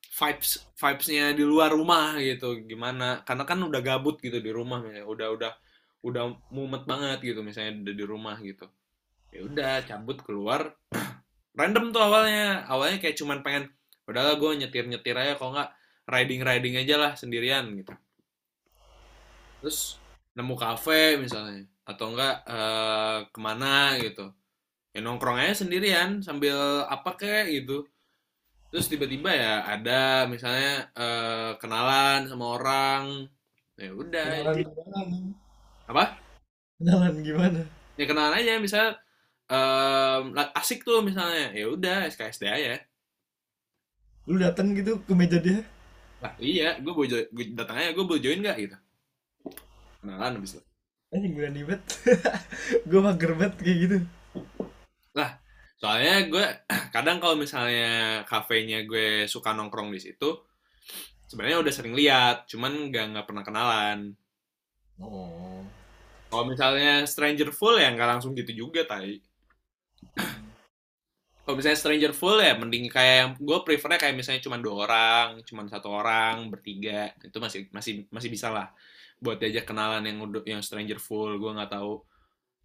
vibes 0.09 0.63
vibesnya 0.79 1.35
di 1.35 1.45
luar 1.45 1.75
rumah 1.75 2.17
gitu. 2.23 2.63
Gimana? 2.65 3.27
Karena 3.27 3.45
kan 3.45 3.59
udah 3.61 3.83
gabut 3.83 4.23
gitu 4.23 4.39
di 4.39 4.51
rumah. 4.55 4.81
Misalnya 4.81 5.05
udah 5.05 5.29
udah 5.35 5.53
udah 6.03 6.39
mumet 6.55 6.87
banget 6.87 7.19
gitu 7.35 7.41
misalnya 7.43 7.83
udah 7.83 7.95
di 7.95 8.05
rumah 8.07 8.37
gitu. 8.41 8.67
Ya 9.35 9.41
udah 9.45 9.73
cabut 9.85 10.19
keluar. 10.23 10.75
Random 11.59 11.91
tuh 11.91 12.03
awalnya. 12.03 12.65
Awalnya 12.71 12.99
kayak 13.03 13.19
cuman 13.19 13.43
pengen 13.43 13.69
udahlah 14.09 14.41
gue 14.41 14.51
nyetir 14.65 14.89
nyetir 14.89 15.13
aja 15.19 15.37
kalau 15.37 15.53
nggak 15.53 15.71
riding 16.09 16.41
riding 16.41 16.75
aja 16.81 16.97
lah 16.97 17.13
sendirian 17.13 17.69
gitu. 17.77 17.93
Terus 19.61 20.01
nemu 20.33 20.55
kafe 20.57 21.19
misalnya 21.21 21.67
atau 21.85 22.15
enggak 22.15 22.37
eh, 22.47 23.19
ke 23.29 23.39
mana 23.43 23.99
gitu. 24.01 24.33
Ya 24.95 25.05
nongkrong 25.05 25.37
aja 25.37 25.67
sendirian 25.67 26.25
sambil 26.25 26.87
apa 26.89 27.19
kek 27.19 27.53
gitu. 27.53 27.85
Terus 28.73 28.89
tiba-tiba 28.89 29.33
ya 29.33 29.55
ada 29.67 30.25
misalnya 30.31 30.89
eh, 30.97 31.53
kenalan 31.61 32.31
sama 32.31 32.57
orang. 32.57 33.29
Ya 33.77 33.93
udah 33.93 34.57
kenalan? 34.57 35.37
Apa? 35.89 36.21
Kenalan 36.79 37.15
gimana? 37.25 37.61
Ya 37.99 38.05
kenalan 38.07 38.37
aja 38.39 38.61
misalnya 38.61 38.91
la- 40.37 40.53
asik 40.55 40.85
tuh 40.85 41.01
misalnya. 41.01 41.51
Ya 41.57 41.67
udah 41.73 42.07
SKSD 42.07 42.45
aja. 42.47 42.79
Lu 44.29 44.37
datang 44.37 44.77
gitu 44.77 45.01
ke 45.03 45.13
meja 45.17 45.41
dia? 45.41 45.65
Lah 46.21 46.37
iya 46.39 46.77
gue 46.79 46.93
boleh 46.93 47.33
gue 47.33 47.45
datang 47.57 47.81
aja 47.81 47.97
gue 47.97 48.05
boleh 48.05 48.21
join 48.21 48.45
nggak 48.45 48.57
gitu? 48.61 48.77
Kenalan 50.05 50.39
habis 50.39 50.61
itu. 50.61 50.63
Anjing 51.09 51.33
gue 51.33 51.49
bet 51.65 51.83
gue 52.93 53.01
mager 53.01 53.33
banget 53.33 53.55
kayak 53.65 53.79
gitu. 53.89 53.97
Soalnya 55.79 56.27
gue 56.27 56.47
kadang 56.95 57.23
kalau 57.23 57.39
misalnya 57.39 58.23
kafenya 58.27 58.83
gue 58.85 59.31
suka 59.31 59.55
nongkrong 59.55 59.95
di 59.95 60.03
situ 60.03 60.43
sebenarnya 61.31 61.63
udah 61.63 61.73
sering 61.73 61.95
lihat 61.95 62.49
cuman 62.51 62.91
nggak 62.91 63.05
nggak 63.15 63.27
pernah 63.31 63.45
kenalan. 63.47 63.99
Oh 64.99 65.63
kalau 66.29 66.45
misalnya 66.45 67.09
stranger 67.09 67.49
full 67.51 67.81
ya 67.81 67.89
nggak 67.93 68.09
langsung 68.19 68.37
gitu 68.37 68.53
juga 68.53 68.85
tai. 68.85 69.25
Kalau 71.45 71.57
misalnya 71.57 71.81
stranger 71.81 72.13
full 72.13 72.37
ya 72.45 72.53
mending 72.61 72.93
kayak 72.93 73.17
yang 73.17 73.31
gue 73.41 73.59
prefernya 73.65 73.97
kayak 73.97 74.15
misalnya 74.21 74.45
cuma 74.45 74.61
dua 74.61 74.85
orang 74.85 75.41
cuma 75.49 75.65
satu 75.65 75.89
orang 75.89 76.53
bertiga. 76.53 77.17
Itu 77.25 77.41
masih 77.41 77.73
masih 77.73 78.05
masih 78.13 78.29
bisa 78.29 78.53
lah 78.53 78.69
buat 79.17 79.41
diajak 79.41 79.65
kenalan 79.65 80.05
yang 80.05 80.21
yang 80.45 80.61
stranger 80.61 81.01
full. 81.01 81.41
Gue 81.41 81.57
nggak 81.57 81.73
tahu 81.73 82.05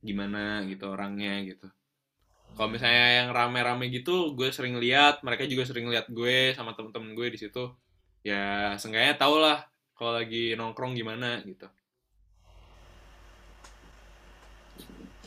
gimana 0.04 0.68
gitu 0.68 0.92
orangnya 0.92 1.40
gitu. 1.48 1.72
Kalau 2.54 2.70
misalnya 2.70 3.24
yang 3.24 3.30
rame-rame 3.32 3.88
gitu 3.90 4.36
gue 4.36 4.52
sering 4.52 4.76
lihat 4.78 5.24
mereka 5.24 5.48
juga 5.48 5.64
sering 5.64 5.88
lihat 5.88 6.12
gue 6.12 6.52
sama 6.52 6.76
temen-temen 6.76 7.16
gue 7.16 7.28
di 7.32 7.40
situ. 7.40 7.72
Ya 8.28 8.76
seenggaknya 8.76 9.16
tau 9.16 9.40
lah 9.40 9.64
kalau 9.96 10.20
lagi 10.20 10.60
nongkrong 10.60 11.00
gimana 11.00 11.40
gitu 11.48 11.72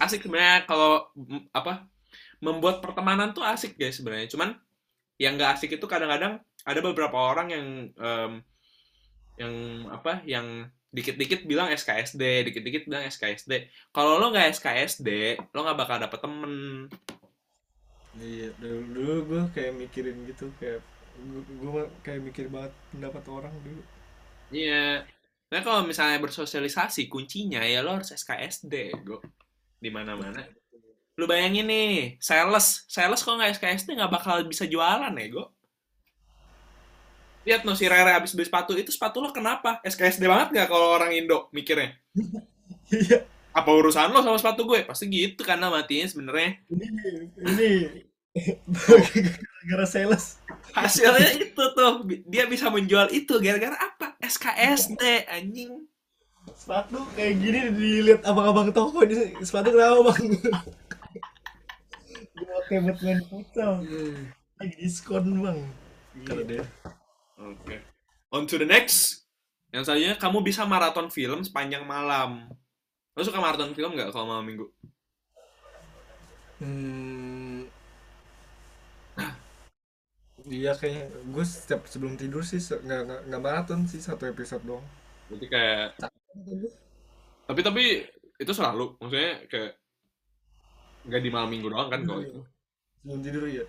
asik 0.01 0.29
sebenarnya 0.29 0.69
kalau 0.69 1.09
mm, 1.17 1.53
apa 1.57 1.89
membuat 2.41 2.85
pertemanan 2.85 3.33
tuh 3.33 3.45
asik 3.45 3.81
guys 3.81 3.97
sebenarnya. 3.97 4.29
Cuman 4.29 4.57
yang 5.17 5.41
nggak 5.41 5.57
asik 5.57 5.81
itu 5.81 5.87
kadang-kadang 5.89 6.41
ada 6.67 6.81
beberapa 6.85 7.17
orang 7.17 7.49
yang 7.49 7.67
em, 7.97 8.33
yang 9.37 9.55
apa 9.93 10.21
yang 10.29 10.69
dikit-dikit 10.93 11.45
bilang 11.45 11.69
SKSD 11.73 12.49
dikit-dikit 12.49 12.89
bilang 12.89 13.05
SKSD 13.05 13.69
kalau 13.93 14.17
lo 14.17 14.33
nggak 14.33 14.57
SKSD 14.57 15.37
lo 15.53 15.59
nggak 15.65 15.79
bakal 15.79 15.97
dapet 16.01 16.21
temen. 16.21 16.55
Iya 18.17 18.49
dulu, 18.57 18.81
dulu 18.97 19.15
gue 19.29 19.43
kayak 19.53 19.73
mikirin 19.77 20.25
gitu 20.25 20.49
kayak 20.57 20.81
gue, 21.17 21.43
gue 21.45 21.85
kayak 22.01 22.21
mikir 22.25 22.49
banget 22.49 22.73
pendapat 22.93 23.25
orang 23.29 23.55
dulu. 23.61 23.83
Iya. 24.53 25.05
Nah 25.53 25.61
kalau 25.63 25.85
misalnya 25.85 26.17
bersosialisasi 26.21 27.13
kuncinya 27.13 27.61
ya 27.61 27.85
lo 27.85 28.01
harus 28.01 28.13
SKSD 28.17 29.05
go 29.05 29.21
di 29.79 29.91
mana-mana. 29.93 30.43
Lu 31.17 31.25
bayangin 31.25 31.69
nih 31.69 32.21
sales. 32.21 32.85
Sales 32.89 33.21
kok 33.25 33.37
nggak 33.37 33.57
SKSD 33.57 33.97
nggak 33.97 34.13
bakal 34.13 34.41
bisa 34.45 34.69
jualan 34.69 35.13
ya 35.13 35.29
go 35.33 35.57
lihat 37.47 37.63
no 37.63 37.79
si 37.79 37.87
Rere 37.87 38.11
habis 38.11 38.35
beli 38.35 38.51
sepatu. 38.51 38.75
Itu 38.75 38.91
sepatu 38.91 39.23
lo 39.23 39.31
kenapa? 39.31 39.79
SKSD 39.87 40.27
banget 40.27 40.49
nggak 40.53 40.69
kalau 40.69 40.99
orang 40.99 41.15
Indo 41.15 41.47
mikirnya? 41.55 41.95
Iya. 42.91 43.23
Apa 43.55 43.71
urusan 43.73 44.11
lo 44.11 44.21
sama 44.21 44.37
sepatu 44.37 44.67
gue? 44.67 44.83
Pasti 44.85 45.07
gitu 45.09 45.47
karena 45.47 45.71
matinya 45.71 46.11
sebenarnya. 46.11 46.61
Ini 46.69 46.87
ini. 47.41 47.71
Gara-gara 48.69 49.87
sales. 49.89 50.43
Hasilnya 50.75 51.41
itu 51.41 51.63
tuh. 51.73 52.05
Dia 52.27 52.45
bisa 52.51 52.69
menjual 52.69 53.09
itu 53.15 53.39
gara-gara 53.39 53.79
apa? 53.79 54.19
SKSD 54.21 55.31
anjing 55.31 55.87
sepatu 56.57 57.05
kayak 57.13 57.35
gini 57.37 57.59
dilihat 57.77 58.23
abang-abang 58.25 58.73
toko 58.73 59.05
ini 59.05 59.37
sepatu 59.45 59.77
kenapa 59.77 60.11
bang? 60.11 60.25
Gue 62.37 62.45
pakai 62.49 62.79
buat 62.81 62.99
main 63.05 63.21
futsal. 63.29 63.85
Lagi 64.57 64.75
diskon 64.81 65.45
bang. 65.45 65.61
Kalau 66.25 66.43
dia. 66.49 66.65
Oke. 67.37 67.77
On 68.33 68.49
to 68.49 68.57
the 68.57 68.65
next. 68.65 69.29
Yang 69.71 69.93
selanjutnya 69.93 70.17
kamu 70.17 70.39
bisa 70.41 70.65
maraton 70.65 71.13
film 71.13 71.45
sepanjang 71.45 71.85
malam. 71.85 72.49
Lo 73.13 73.21
suka 73.21 73.37
maraton 73.37 73.77
film 73.77 73.93
nggak 73.93 74.11
kalau 74.11 74.33
malam 74.33 74.49
minggu? 74.49 74.67
hmm, 76.57 77.69
iya 80.49 80.73
kayaknya. 80.73 81.13
Gue 81.29 81.45
setiap 81.45 81.85
sebelum 81.85 82.17
tidur 82.17 82.41
sih 82.41 82.57
nggak 82.59 83.01
nggak 83.05 83.21
nggak 83.29 83.43
maraton 83.45 83.85
sih 83.85 84.01
satu 84.01 84.25
episode 84.25 84.65
doang. 84.65 84.85
Berarti 85.29 85.47
kayak 85.53 86.01
tapi 87.47 87.61
tapi 87.63 87.85
itu 88.37 88.53
selalu 88.53 88.99
maksudnya 89.01 89.35
kayak 89.49 89.73
nggak 91.07 91.23
di 91.23 91.31
malam 91.31 91.49
minggu 91.49 91.71
doang 91.71 91.89
kan 91.89 92.03
kalau 92.03 92.21
itu. 92.21 92.43
sebelum 93.01 93.21
tidur 93.23 93.45
ya 93.47 93.65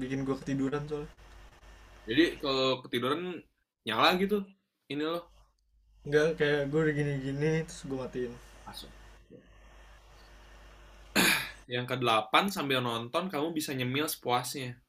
bikin 0.00 0.24
gue 0.24 0.36
ketiduran 0.40 0.82
soalnya 0.88 1.10
Jadi 2.02 2.42
kalau 2.42 2.82
ketiduran 2.82 3.38
nyala 3.86 4.18
gitu 4.18 4.42
ini 4.90 5.06
lo 5.06 5.32
Enggak 6.02 6.34
kayak 6.34 6.66
gue 6.66 6.80
udah 6.82 6.94
gini-gini 6.98 7.50
terus 7.62 7.86
gue 7.86 7.94
matiin. 7.94 8.34
Masuk. 8.66 8.90
Yang 11.70 11.94
kedelapan 11.94 12.50
sambil 12.50 12.82
nonton 12.82 13.30
kamu 13.30 13.54
bisa 13.54 13.70
nyemil 13.70 14.10
sepuasnya. 14.10 14.82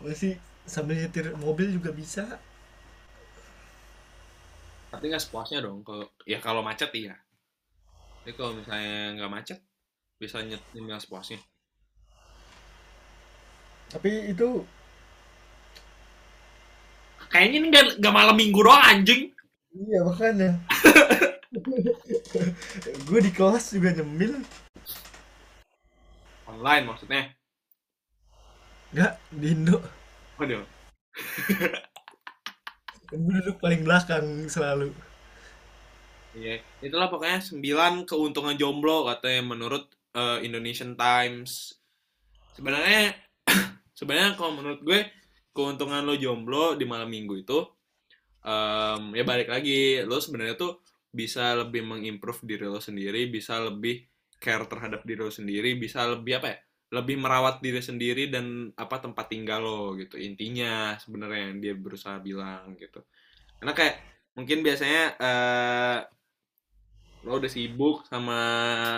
Gue 0.00 0.14
sih 0.16 0.40
sambil 0.64 0.96
nyetir 0.96 1.36
mobil 1.36 1.68
juga 1.68 1.92
bisa. 1.92 2.40
Tapi 4.88 5.04
nggak 5.12 5.22
sepuasnya 5.24 5.60
dong. 5.60 5.84
Kalau 5.84 6.08
ya 6.24 6.38
kalau 6.40 6.60
macet 6.64 6.90
iya. 6.96 7.14
Tapi 8.24 8.32
kalau 8.36 8.52
misalnya 8.56 9.16
nggak 9.20 9.32
macet 9.32 9.58
bisa 10.18 10.40
nyet- 10.42 10.68
nyemil 10.74 10.98
sepuasnya. 11.00 11.38
Tapi 13.88 14.32
itu 14.32 14.64
Kayaknya 17.28 17.56
ini 17.60 17.66
nggak 17.68 17.86
nggak 18.00 18.14
malam 18.16 18.36
minggu 18.40 18.60
doang 18.64 18.80
anjing. 18.80 19.28
iya 19.76 20.00
makanya. 20.00 20.50
gue 23.08 23.20
di 23.20 23.32
kelas 23.32 23.76
juga 23.76 23.92
nyemil. 23.92 24.40
Online 26.48 26.84
maksudnya. 26.88 27.22
Enggak 28.96 29.12
di 29.28 29.46
Indo. 29.52 29.76
Waduh. 30.40 30.64
Gue 33.08 33.40
duduk 33.40 33.56
paling 33.64 33.88
belakang 33.88 34.44
selalu. 34.52 34.92
Iya, 36.36 36.60
itulah 36.84 37.08
pokoknya 37.08 37.40
9 37.40 38.04
keuntungan 38.04 38.52
jomblo 38.60 39.08
katanya 39.08 39.42
menurut 39.56 39.88
eh, 40.12 40.44
Indonesian 40.44 40.92
Times. 40.92 41.72
Sebenarnya 42.52 43.16
sebenarnya 43.98 44.36
kalau 44.36 44.60
menurut 44.60 44.80
gue 44.84 45.08
keuntungan 45.56 46.04
lo 46.04 46.14
jomblo 46.20 46.76
di 46.76 46.84
malam 46.86 47.10
minggu 47.10 47.34
itu 47.42 47.58
em, 48.46 49.10
ya 49.18 49.24
balik 49.26 49.50
lagi 49.50 49.98
lo 50.06 50.22
sebenarnya 50.22 50.54
tuh 50.54 50.86
bisa 51.10 51.56
lebih 51.58 51.82
mengimprove 51.82 52.44
diri 52.46 52.66
lo 52.68 52.78
sendiri, 52.78 53.26
bisa 53.26 53.58
lebih 53.58 54.04
care 54.38 54.68
terhadap 54.70 55.02
diri 55.02 55.20
lo 55.24 55.32
sendiri, 55.32 55.74
bisa 55.80 56.06
lebih 56.06 56.38
apa 56.38 56.46
ya? 56.52 56.58
Lebih 56.88 57.20
merawat 57.20 57.60
diri 57.60 57.84
sendiri 57.84 58.32
dan 58.32 58.72
apa 58.76 59.00
tempat 59.00 59.28
tinggal 59.28 59.60
lo 59.60 59.82
gitu. 59.96 60.16
Intinya 60.16 60.96
sebenarnya 60.96 61.52
yang 61.52 61.56
dia 61.60 61.74
berusaha 61.76 62.16
bilang 62.20 62.76
gitu. 62.80 63.04
Karena 63.60 63.76
kayak 63.76 63.96
mungkin 64.38 64.62
biasanya 64.62 65.02
eh 65.18 65.98
lo 67.26 67.42
udah 67.42 67.50
sibuk 67.50 68.06
sama 68.06 68.40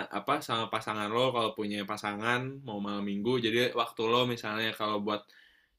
apa 0.05 0.39
sama 0.45 0.69
pasangan 0.69 1.09
lo 1.09 1.33
kalau 1.33 1.57
punya 1.57 1.81
pasangan 1.89 2.61
mau 2.61 2.77
malam 2.77 3.01
minggu 3.01 3.41
jadi 3.41 3.73
waktu 3.73 4.01
lo 4.05 4.29
misalnya 4.29 4.69
kalau 4.77 5.01
buat 5.01 5.25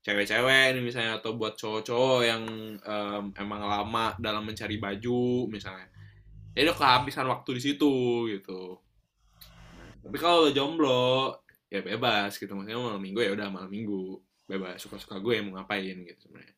cewek-cewek 0.03 0.75
ini 0.75 0.81
misalnya 0.83 1.23
atau 1.23 1.39
buat 1.39 1.55
cowok-cowok 1.55 2.21
yang 2.27 2.43
em, 2.83 3.25
emang 3.39 3.63
lama 3.63 4.19
dalam 4.19 4.43
mencari 4.43 4.83
baju 4.83 5.47
misalnya 5.47 5.87
ya 6.59 6.67
udah 6.67 6.77
kehabisan 6.77 7.31
waktu 7.31 7.51
di 7.57 7.63
situ 7.63 7.95
gitu 8.35 8.83
tapi 10.03 10.17
kalau 10.19 10.45
lo 10.45 10.51
jomblo 10.51 11.31
ya 11.73 11.81
bebas 11.81 12.37
gitu. 12.37 12.53
Maksudnya 12.53 12.77
malam 12.77 13.01
minggu 13.01 13.21
ya 13.25 13.33
udah 13.33 13.49
malam 13.49 13.71
minggu. 13.73 14.21
Bebas 14.45 14.77
suka-suka 14.77 15.17
gue 15.25 15.41
mau 15.41 15.57
ngapain 15.57 15.97
gitu 16.05 16.29
sebenarnya. 16.29 16.55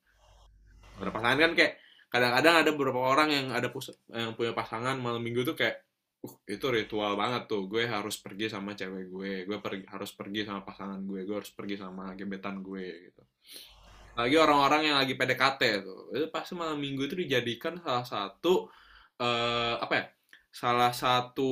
Ada 0.99 1.11
pasangan 1.15 1.39
kan 1.39 1.53
kayak 1.55 1.73
kadang-kadang 2.11 2.55
ada 2.67 2.71
beberapa 2.75 3.01
orang 3.03 3.29
yang 3.31 3.47
ada 3.55 3.71
pus- 3.71 3.99
yang 4.11 4.35
punya 4.35 4.51
pasangan 4.51 4.99
malam 4.99 5.23
minggu 5.23 5.47
tuh 5.47 5.55
kayak 5.55 5.83
uh 6.25 6.35
itu 6.51 6.67
ritual 6.67 7.15
banget 7.15 7.47
tuh. 7.47 7.71
Gue 7.71 7.87
harus 7.87 8.19
pergi 8.19 8.51
sama 8.51 8.75
cewek 8.75 9.07
gue 9.15 9.33
gue 9.47 9.59
pergi 9.63 9.87
harus 9.87 10.11
pergi 10.11 10.43
sama 10.43 10.67
pasangan 10.67 10.99
gue 11.07 11.23
gue 11.23 11.37
harus 11.39 11.53
pergi 11.55 11.79
sama 11.79 12.11
gebetan 12.19 12.59
gue 12.59 13.11
gitu. 13.11 13.23
Lagi 14.15 14.37
orang-orang 14.39 14.91
yang 14.91 14.97
lagi 14.99 15.15
PDKT 15.15 15.61
tuh 15.87 16.11
itu 16.15 16.27
pasti 16.35 16.59
malam 16.59 16.79
minggu 16.83 17.07
itu 17.07 17.15
dijadikan 17.19 17.79
salah 17.83 18.07
satu 18.07 18.67
eh, 19.19 19.75
apa 19.79 19.95
ya 19.95 20.05
salah 20.55 20.95
satu 20.95 21.51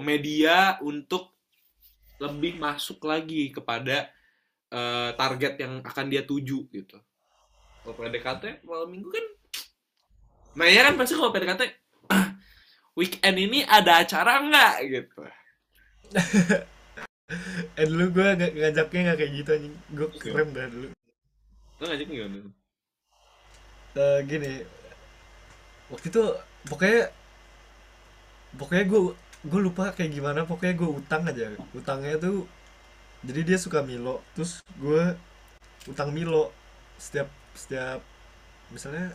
media 0.00 0.80
untuk 0.80 1.39
lebih 2.20 2.60
masuk 2.60 3.00
lagi 3.08 3.48
kepada 3.50 4.12
eh, 4.70 5.10
target 5.16 5.56
yang 5.58 5.80
akan 5.80 6.06
dia 6.06 6.22
tuju 6.22 6.68
gitu 6.70 6.96
kalau 7.80 7.94
PDKT 7.96 8.62
malam 8.68 8.92
minggu 8.92 9.08
kan 9.08 9.26
nah 10.60 10.66
ya 10.68 10.84
kan 10.86 10.94
pasti 11.00 11.16
kalau 11.16 11.32
PDKT 11.32 11.62
weekend 12.98 13.36
ini 13.40 13.64
ada 13.64 14.04
acara 14.04 14.44
nggak 14.44 14.74
gitu 14.86 15.20
Eh 17.78 17.86
dulu 17.86 18.04
gue 18.10 18.26
ng 18.34 18.52
ngajaknya 18.58 19.00
nggak 19.06 19.18
kayak 19.18 19.32
gitu 19.38 19.50
anjing. 19.54 19.74
Gue 19.94 20.08
keren 20.18 20.48
dah 20.50 20.66
dulu. 20.66 20.88
lo 21.80 21.84
ngajak 21.88 22.06
gimana 22.10 22.38
Eh, 23.96 24.18
gini. 24.28 24.52
Waktu 25.90 26.06
itu 26.10 26.22
pokoknya 26.68 27.02
pokoknya 28.58 28.84
gue 28.90 29.00
gue 29.40 29.60
lupa 29.60 29.92
kayak 29.96 30.12
gimana 30.12 30.44
pokoknya 30.44 30.74
gue 30.76 30.90
utang 31.00 31.22
aja. 31.24 31.54
Utangnya 31.72 32.16
tuh 32.20 32.44
jadi 33.24 33.40
dia 33.44 33.58
suka 33.60 33.80
Milo 33.84 34.20
terus 34.36 34.60
gue 34.76 35.16
utang 35.88 36.12
Milo. 36.12 36.52
Setiap 37.00 37.28
setiap 37.56 38.00
misalnya 38.68 39.12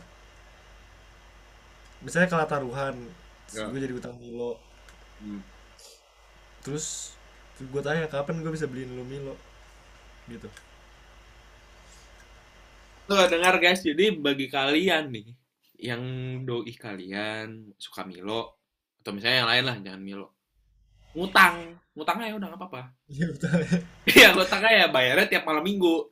misalnya 2.04 2.28
kalah 2.28 2.48
taruhan 2.50 2.94
terus 3.46 3.62
Ya. 3.62 3.70
gue 3.70 3.80
jadi 3.82 3.94
utang 3.94 4.16
Milo. 4.18 4.58
Hmm. 5.22 5.40
terus 6.60 7.14
gue 7.56 7.80
tanya 7.80 8.04
kapan 8.10 8.42
gue 8.42 8.52
bisa 8.52 8.66
beliin 8.66 8.90
lu 8.92 9.06
Milo? 9.06 9.38
Gitu. 10.26 10.50
Tuh 13.06 13.22
dengar 13.30 13.62
guys, 13.62 13.86
jadi 13.86 14.18
bagi 14.18 14.50
kalian 14.50 15.14
nih 15.14 15.30
yang 15.78 16.02
doi 16.42 16.74
kalian 16.74 17.70
suka 17.78 18.02
Milo 18.02 18.65
atau 19.06 19.14
misalnya 19.14 19.38
yang 19.38 19.50
lain 19.54 19.64
lah 19.70 19.76
jangan 19.86 20.02
Milo. 20.02 20.34
Ngutang, 21.14 21.78
ngutang 21.94 22.18
aja 22.26 22.34
udah 22.34 22.48
nggak 22.50 22.58
apa-apa. 22.58 22.82
Iya 23.06 23.30
betul. 23.30 23.54
Iya, 24.02 24.26
ngutang 24.34 24.62
aja 24.66 24.90
bayarnya 24.90 25.26
tiap 25.30 25.46
malam 25.46 25.62
minggu. 25.62 26.10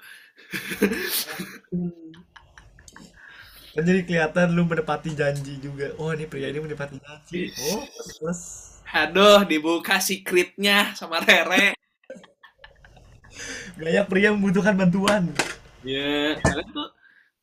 Kan 3.75 3.83
jadi 3.83 4.07
kelihatan 4.07 4.55
lu 4.55 4.63
menepati 4.71 5.11
janji 5.19 5.59
juga. 5.59 5.91
Oh 5.99 6.15
ini 6.15 6.31
pria 6.31 6.55
ini 6.55 6.63
menepati 6.63 7.03
janji. 7.03 7.51
Oh 7.67 7.83
plus. 8.23 8.71
Aduh, 8.95 9.43
dibuka 9.43 9.99
secretnya 9.99 10.95
sama 10.95 11.19
Rere. 11.19 11.75
Gaya 13.75 14.07
pria 14.07 14.31
membutuhkan 14.31 14.79
bantuan. 14.79 15.35
Ya, 15.83 16.39
kalian 16.39 16.71
tuh 16.71 16.89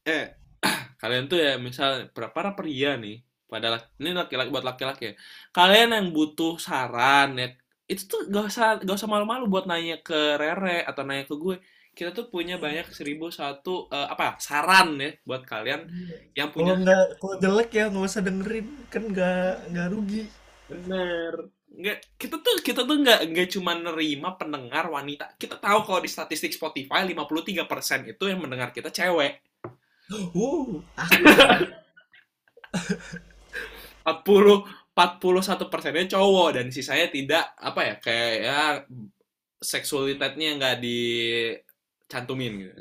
eh 0.07 0.31
kalian 1.03 1.27
tuh 1.27 1.43
ya 1.43 1.59
misal 1.59 2.07
para 2.15 2.31
para 2.31 2.55
pria 2.55 2.95
nih, 2.95 3.19
pada 3.51 3.83
ini 3.99 4.15
laki-laki 4.15 4.47
buat 4.47 4.63
laki-laki 4.63 5.03
ya. 5.11 5.13
Kalian 5.51 5.91
yang 5.91 6.07
butuh 6.15 6.55
saran 6.55 7.35
ya, 7.35 7.51
itu 7.91 8.07
tuh 8.07 8.31
gak 8.31 8.47
usah 8.47 8.79
gak 8.79 8.95
usah 8.95 9.11
malu-malu 9.11 9.51
buat 9.51 9.67
nanya 9.67 9.99
ke 9.99 10.39
Rere 10.39 10.87
atau 10.87 11.03
nanya 11.03 11.27
ke 11.27 11.35
gue. 11.35 11.59
Kita 11.91 12.15
tuh 12.15 12.31
punya 12.31 12.55
banyak 12.55 12.87
seribu 12.95 13.27
satu 13.27 13.91
eh, 13.91 14.07
apa 14.07 14.39
saran 14.39 14.95
ya 14.95 15.11
buat 15.27 15.43
kalian 15.43 15.91
yang 16.31 16.55
Kalau 16.55 16.55
punya 16.55 16.73
nggak 16.79 17.03
kalau 17.19 17.35
jelek 17.43 17.69
ya 17.75 17.85
nggak 17.91 18.07
usah 18.07 18.23
dengerin 18.23 18.67
kan 18.87 19.03
nggak 19.11 19.53
nggak 19.75 19.87
rugi. 19.91 20.23
bener 20.71 21.51
nggak 21.67 22.15
kita 22.15 22.35
tuh 22.39 22.55
kita 22.63 22.87
tuh 22.87 22.95
nggak 23.03 23.19
nggak 23.31 23.47
cuma 23.51 23.75
nerima 23.75 24.39
pendengar 24.39 24.87
wanita 24.87 25.35
kita 25.35 25.59
tahu 25.59 25.83
kalau 25.83 25.99
di 25.99 26.07
statistik 26.07 26.55
Spotify 26.55 27.03
53% 27.03 28.07
itu 28.07 28.23
yang 28.23 28.39
mendengar 28.39 28.71
kita 28.71 28.87
cewek 28.87 29.43
Uh, 30.11 30.83
40 34.03 34.81
41 34.91 35.71
persennya 35.71 36.19
cowok 36.19 36.49
dan 36.59 36.65
sisanya 36.67 37.07
tidak 37.07 37.45
apa 37.55 37.81
ya 37.87 37.95
kayak 38.03 38.33
ya 38.43 38.61
seksualitasnya 39.61 40.59
nggak 40.59 40.77
dicantumin 40.83 42.53
gitu. 42.67 42.73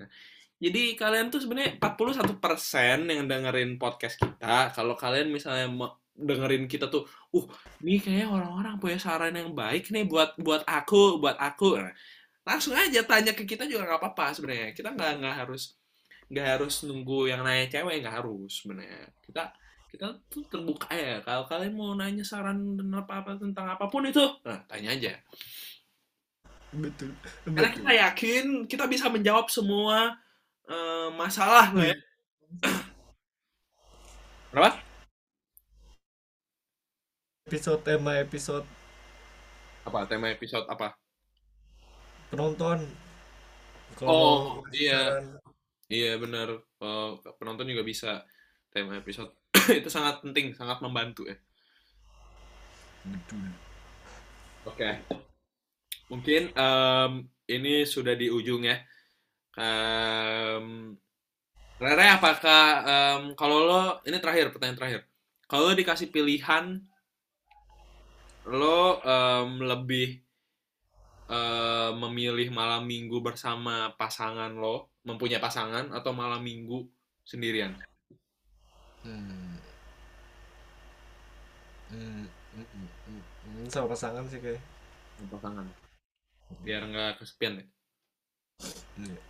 Jadi 0.60 0.82
kalian 0.92 1.32
tuh 1.32 1.40
sebenarnya 1.40 1.80
41 1.80 2.36
persen 2.36 3.08
yang 3.08 3.24
dengerin 3.24 3.80
podcast 3.80 4.20
kita. 4.20 4.74
Kalau 4.76 4.92
kalian 4.92 5.32
misalnya 5.32 5.64
dengerin 6.12 6.68
kita 6.68 6.92
tuh, 6.92 7.08
uh, 7.32 7.46
ini 7.80 7.96
kayaknya 7.96 8.28
orang-orang 8.28 8.76
punya 8.76 9.00
saran 9.00 9.32
yang 9.32 9.56
baik 9.56 9.88
nih 9.88 10.04
buat 10.04 10.36
buat 10.36 10.68
aku, 10.68 11.16
buat 11.16 11.40
aku. 11.40 11.80
Nah, 11.80 11.94
langsung 12.44 12.76
aja 12.76 13.00
tanya 13.08 13.32
ke 13.32 13.48
kita 13.48 13.64
juga 13.64 13.88
nggak 13.88 14.00
apa-apa 14.04 14.36
sebenarnya. 14.36 14.76
Kita 14.76 14.92
nggak 14.92 15.12
nggak 15.24 15.36
harus 15.46 15.80
nggak 16.28 16.46
harus 16.58 16.74
nunggu 16.84 17.32
yang 17.32 17.40
nanya 17.40 17.66
cewek 17.72 18.04
nggak 18.04 18.16
harus 18.20 18.52
sebenarnya. 18.60 19.08
Kita 19.24 19.48
kita 19.90 20.06
tuh 20.30 20.46
terbuka 20.46 20.86
ya 20.94 21.18
kalau 21.26 21.42
kalian 21.50 21.74
mau 21.74 21.98
nanya 21.98 22.22
saran 22.22 22.78
dan 22.78 22.94
apa 22.94 23.26
apa 23.26 23.34
tentang 23.34 23.66
apa 23.74 23.90
pun 23.90 24.06
itu 24.06 24.22
nah 24.46 24.62
tanya 24.70 24.94
aja. 24.94 25.12
Betul. 26.70 27.10
karena 27.42 27.74
Betul. 27.74 27.78
kita 27.82 27.92
yakin 27.98 28.44
kita 28.70 28.84
bisa 28.86 29.10
menjawab 29.10 29.50
semua 29.50 30.14
eh, 30.70 31.08
masalah 31.18 31.74
lo 31.74 31.82
ya. 31.82 31.98
Berapa? 34.54 34.78
Episode 37.50 37.82
tema 37.82 38.22
episode. 38.22 38.66
Apa? 39.82 40.06
Tema 40.06 40.30
episode 40.30 40.66
apa? 40.70 40.94
Penonton. 42.30 42.86
Oh, 44.06 44.62
mau 44.62 44.70
iya. 44.70 45.18
saran, 45.18 45.26
iya 45.90 46.12
benar. 46.14 46.62
Penonton 47.42 47.66
juga 47.66 47.82
bisa. 47.82 48.22
Tema 48.70 48.94
episode 49.02 49.34
itu 49.80 49.88
sangat 49.92 50.22
penting, 50.24 50.52
sangat 50.56 50.78
membantu 50.84 51.28
ya. 51.28 51.36
betul 53.00 53.40
Oke. 54.68 54.90
Mungkin 56.12 56.52
em, 56.52 57.12
ini 57.48 57.88
sudah 57.88 58.12
di 58.12 58.28
ujung 58.28 58.68
ya. 58.68 58.76
Em, 59.56 60.92
Rere, 61.80 62.06
apakah 62.12 62.64
em, 62.84 63.22
kalau 63.32 63.64
lo 63.64 63.82
ini 64.04 64.20
terakhir 64.20 64.52
pertanyaan 64.52 64.76
terakhir. 64.76 65.00
Kalau 65.48 65.72
lo 65.72 65.74
dikasih 65.74 66.12
pilihan, 66.12 66.76
lo 68.44 69.00
em, 69.00 69.64
lebih 69.64 70.20
em, 71.32 71.92
memilih 71.96 72.52
malam 72.52 72.84
minggu 72.84 73.16
bersama 73.24 73.96
pasangan 73.96 74.52
lo, 74.52 74.92
mempunyai 75.08 75.40
pasangan 75.40 75.88
atau 75.96 76.12
malam 76.12 76.44
minggu 76.44 76.84
sendirian? 77.24 77.80
hmm. 79.04 79.39
Hmm, 81.90 82.26
hmm, 82.54 82.66
hmm, 82.66 82.88
hmm, 83.06 83.22
hmm, 83.44 83.66
sama 83.66 83.90
pasangan 83.90 84.24
sih 84.30 84.38
kayak. 84.38 84.62
Pasangan. 85.26 85.66
Biar 86.62 86.82
nggak 86.86 87.18
kesepian 87.18 87.58
ya. 87.58 87.66
Iya. 89.00 89.20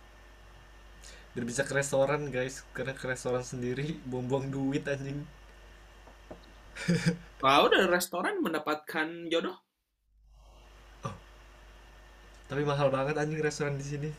biar 1.31 1.45
bisa 1.47 1.63
ke 1.63 1.73
restoran 1.73 2.29
guys. 2.29 2.61
Karena 2.77 2.93
ke 2.93 3.05
restoran 3.09 3.41
sendiri 3.41 3.97
buang-buang 4.09 4.53
duit 4.53 4.85
anjing. 4.85 5.25
Kalau 7.41 7.67
dari 7.73 7.89
restoran 7.89 8.37
mendapatkan 8.45 9.29
jodoh, 9.33 9.57
tapi 12.51 12.67
mahal 12.67 12.91
banget 12.91 13.15
anjing 13.15 13.39
restoran 13.39 13.79
di 13.79 13.85
sini. 13.87 14.09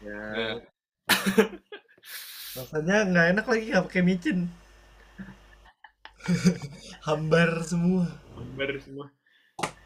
Ya. 0.00 0.56
Rasanya 2.56 3.04
nggak 3.12 3.26
enak 3.36 3.44
lagi 3.44 3.64
nggak 3.68 3.84
pakai 3.92 4.02
micin 4.02 4.48
hambar 7.06 7.62
semua 7.64 8.06
Gambar 8.40 8.70
semua. 8.80 9.06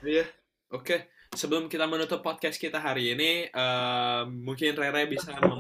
Iya, 0.07 0.25
oke. 0.71 1.11
Sebelum 1.35 1.67
kita 1.67 1.91
menutup 1.91 2.23
podcast 2.23 2.55
kita 2.63 2.79
hari 2.79 3.11
ini, 3.19 3.51
eh, 3.51 4.23
mungkin 4.31 4.79
Rere 4.79 5.11
bisa 5.11 5.35
apa 5.35 5.59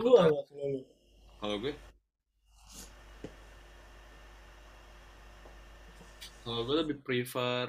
kalau 1.42 1.56
gue, 1.58 1.72
kalau 6.46 6.60
gue 6.62 6.76
lebih 6.86 6.96
prefer, 7.02 7.66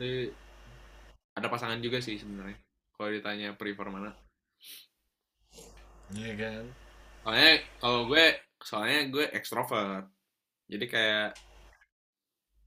di- 0.00 0.32
ada 1.36 1.48
pasangan 1.52 1.76
juga 1.84 2.00
sih 2.00 2.16
sebenarnya. 2.16 2.56
Kalau 2.96 3.08
ditanya 3.12 3.52
prefer 3.52 3.86
mana, 3.92 4.16
iya 6.16 6.32
kan 6.38 6.64
soalnya 7.22 7.52
kalau 7.78 8.00
gue, 8.10 8.24
soalnya 8.58 9.00
gue 9.12 9.24
ekstrovert. 9.30 10.08
Jadi 10.72 10.84
kayak 10.88 11.36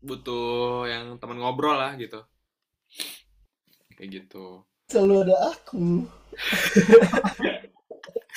butuh 0.05 0.85
yang 0.85 1.17
teman 1.17 1.41
ngobrol 1.41 1.73
lah 1.73 1.97
gitu, 1.97 2.21
kayak 3.97 4.21
gitu. 4.21 4.61
selalu 4.85 5.25
ada 5.25 5.49
aku 5.49 6.05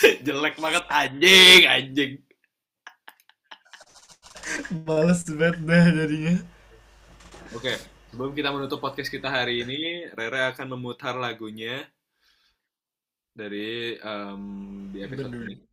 Jelek 0.25 0.57
banget 0.57 0.85
anjing, 0.89 1.62
anjing. 1.69 2.12
males 4.89 5.29
banget 5.29 5.61
dah 5.61 5.85
jadinya 5.93 6.35
Oke, 7.53 7.77
sebelum 8.09 8.33
kita 8.33 8.49
menutup 8.49 8.81
podcast 8.81 9.12
kita 9.12 9.29
hari 9.29 9.61
ini, 9.64 10.09
Rere 10.12 10.53
akan 10.53 10.73
memutar 10.77 11.16
lagunya 11.16 11.85
dari 13.33 13.97
em, 13.97 14.43
di 14.93 15.01
episode 15.05 15.33
Bener. 15.33 15.49
ini. 15.49 15.68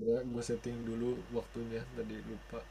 Gue 0.00 0.42
setting 0.44 0.80
dulu 0.88 1.20
waktunya 1.36 1.84
tadi 1.92 2.16
lupa 2.24 2.64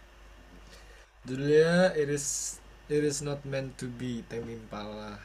judulnya 1.30 1.94
it 1.94 2.10
is 2.10 2.58
it 2.90 3.06
is 3.06 3.22
not 3.22 3.38
meant 3.46 3.78
to 3.78 3.86
be 4.02 4.26
Tame 4.26 4.50
Impala 4.50 5.22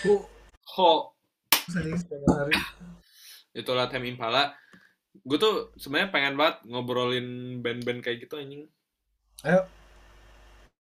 Oh, 0.00 0.24
Ho, 0.80 1.12
hari. 1.68 2.56
itulah 3.52 3.84
Tame 3.92 4.08
Impala. 4.08 4.56
Gue 5.28 5.36
tuh 5.36 5.76
sebenarnya 5.76 6.08
pengen 6.08 6.40
banget 6.40 6.56
ngobrolin 6.64 7.60
band-band 7.60 8.00
kayak 8.00 8.24
gitu 8.24 8.40
anjing. 8.40 8.64
Ayo, 9.44 9.68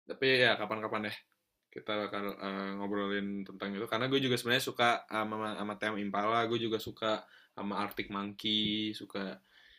Tapi 0.08 0.40
ya 0.40 0.56
kapan-kapan 0.56 1.12
deh 1.12 1.16
kita 1.68 2.08
bakal 2.08 2.32
eh, 2.40 2.70
ngobrolin 2.80 3.44
tentang 3.44 3.76
itu 3.76 3.84
karena 3.84 4.08
gue 4.08 4.20
juga 4.24 4.40
sebenarnya 4.40 4.64
suka 4.64 5.04
sama 5.04 5.52
sama 5.52 5.74
Tame 5.76 6.00
Impala, 6.00 6.48
gue 6.48 6.58
juga 6.58 6.80
suka 6.80 7.22
sama 7.52 7.76
Arctic 7.84 8.08
Monkey, 8.08 8.96
suka 8.96 9.36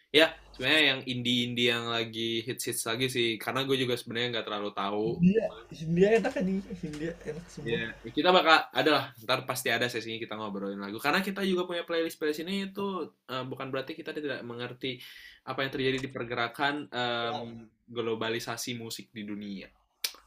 ya 0.10 0.34
sebenarnya 0.58 0.82
yang 0.90 1.00
indie-indie 1.06 1.70
yang 1.70 1.86
lagi 1.86 2.42
hits-hits 2.42 2.82
lagi 2.90 3.14
sih 3.14 3.38
karena 3.38 3.62
gue 3.62 3.78
juga 3.78 3.94
sebenarnya 3.94 4.34
nggak 4.34 4.46
terlalu 4.50 4.72
tahu 4.74 5.06
Hindia, 5.22 5.46
Hindia 5.70 6.08
enak 6.18 6.32
kan 6.34 6.44
nih, 6.50 6.58
Hindia 6.82 7.12
enak 7.30 7.46
semua. 7.46 7.70
Iya, 7.70 7.86
kita 8.10 8.30
bakal 8.34 8.58
ada 8.74 8.90
lah, 8.90 9.06
ntar 9.22 9.40
pasti 9.46 9.70
ada 9.70 9.86
sesinya 9.86 10.18
kita 10.18 10.34
ngobrolin 10.34 10.82
lagu. 10.82 10.98
Karena 10.98 11.22
kita 11.22 11.46
juga 11.46 11.70
punya 11.70 11.86
playlist 11.86 12.18
playlist 12.18 12.42
ini 12.42 12.70
itu 12.74 13.14
eh, 13.30 13.46
bukan 13.46 13.70
berarti 13.70 13.94
kita 13.94 14.10
tidak 14.14 14.42
mengerti 14.42 14.98
apa 15.46 15.62
yang 15.66 15.72
terjadi 15.74 15.98
di 16.02 16.10
pergerakan 16.10 16.90
em, 16.90 17.70
globalisasi 17.90 18.78
musik 18.78 19.10
di 19.14 19.26
dunia. 19.26 19.70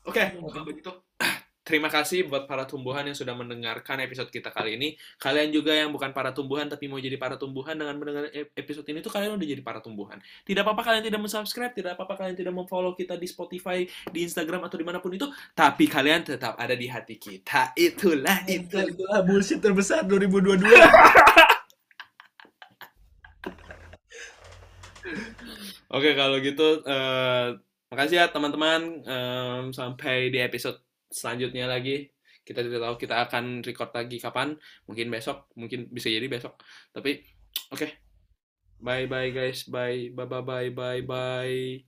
Oke, 0.02 0.34
kalau 0.34 0.66
begitu 0.66 0.90
terima 1.62 1.86
kasih 1.86 2.26
buat 2.26 2.50
para 2.50 2.66
tumbuhan 2.66 3.06
yang 3.06 3.14
sudah 3.14 3.38
mendengarkan 3.38 4.02
episode 4.02 4.34
kita 4.34 4.50
kali 4.50 4.74
ini. 4.74 4.98
Kalian 5.22 5.54
juga 5.54 5.70
yang 5.70 5.94
bukan 5.94 6.10
para 6.10 6.34
tumbuhan 6.34 6.66
tapi 6.66 6.90
mau 6.90 6.98
jadi 6.98 7.14
para 7.14 7.38
tumbuhan 7.38 7.78
dengan 7.78 7.94
mendengar 7.94 8.26
e- 8.34 8.50
episode 8.58 8.82
ini 8.90 8.98
tuh 8.98 9.14
kalian 9.14 9.38
udah 9.38 9.46
jadi 9.46 9.62
para 9.62 9.78
tumbuhan. 9.78 10.18
Tidak 10.42 10.58
apa-apa 10.66 10.82
kalian 10.82 11.06
tidak 11.06 11.22
subscribe 11.30 11.70
tidak 11.70 11.94
apa-apa 11.94 12.18
kalian 12.18 12.34
tidak 12.34 12.50
memfollow 12.50 12.98
kita 12.98 13.14
di 13.14 13.30
Spotify, 13.30 13.86
di 14.10 14.26
Instagram 14.26 14.66
atau 14.66 14.74
di 14.74 14.82
mana 14.84 14.98
pun 14.98 15.14
itu, 15.14 15.30
tapi 15.54 15.86
kalian 15.86 16.26
tetap 16.26 16.58
ada 16.58 16.74
di 16.74 16.90
hati 16.90 17.14
kita. 17.14 17.70
Itulah 17.78 18.42
itu. 18.50 18.82
Itulah 18.82 19.22
bullshit 19.22 19.62
terbesar 19.62 20.02
2022. 20.02 20.66
Oke, 25.92 26.16
kalau 26.16 26.40
gitu 26.40 26.82
eh, 26.88 27.48
makasih 27.92 28.24
ya 28.24 28.26
teman-teman. 28.32 29.04
Em, 29.04 29.64
sampai 29.76 30.32
di 30.32 30.40
episode 30.40 30.80
selanjutnya 31.12 31.68
lagi. 31.68 32.08
Kita 32.42 32.64
tidak 32.64 32.80
tahu 32.80 32.94
kita 32.96 33.14
akan 33.28 33.60
record 33.60 33.92
lagi 33.92 34.16
kapan. 34.16 34.56
Mungkin 34.88 35.12
besok, 35.12 35.52
mungkin 35.54 35.92
bisa 35.92 36.08
jadi 36.08 36.26
besok. 36.26 36.56
Tapi 36.90 37.20
oke. 37.68 37.86
Bye 38.82 39.06
bye 39.06 39.30
guys. 39.30 39.68
Bye 39.68 40.10
bye 40.10 40.26
bye 40.26 40.72
bye 40.72 41.04
bye. 41.04 41.84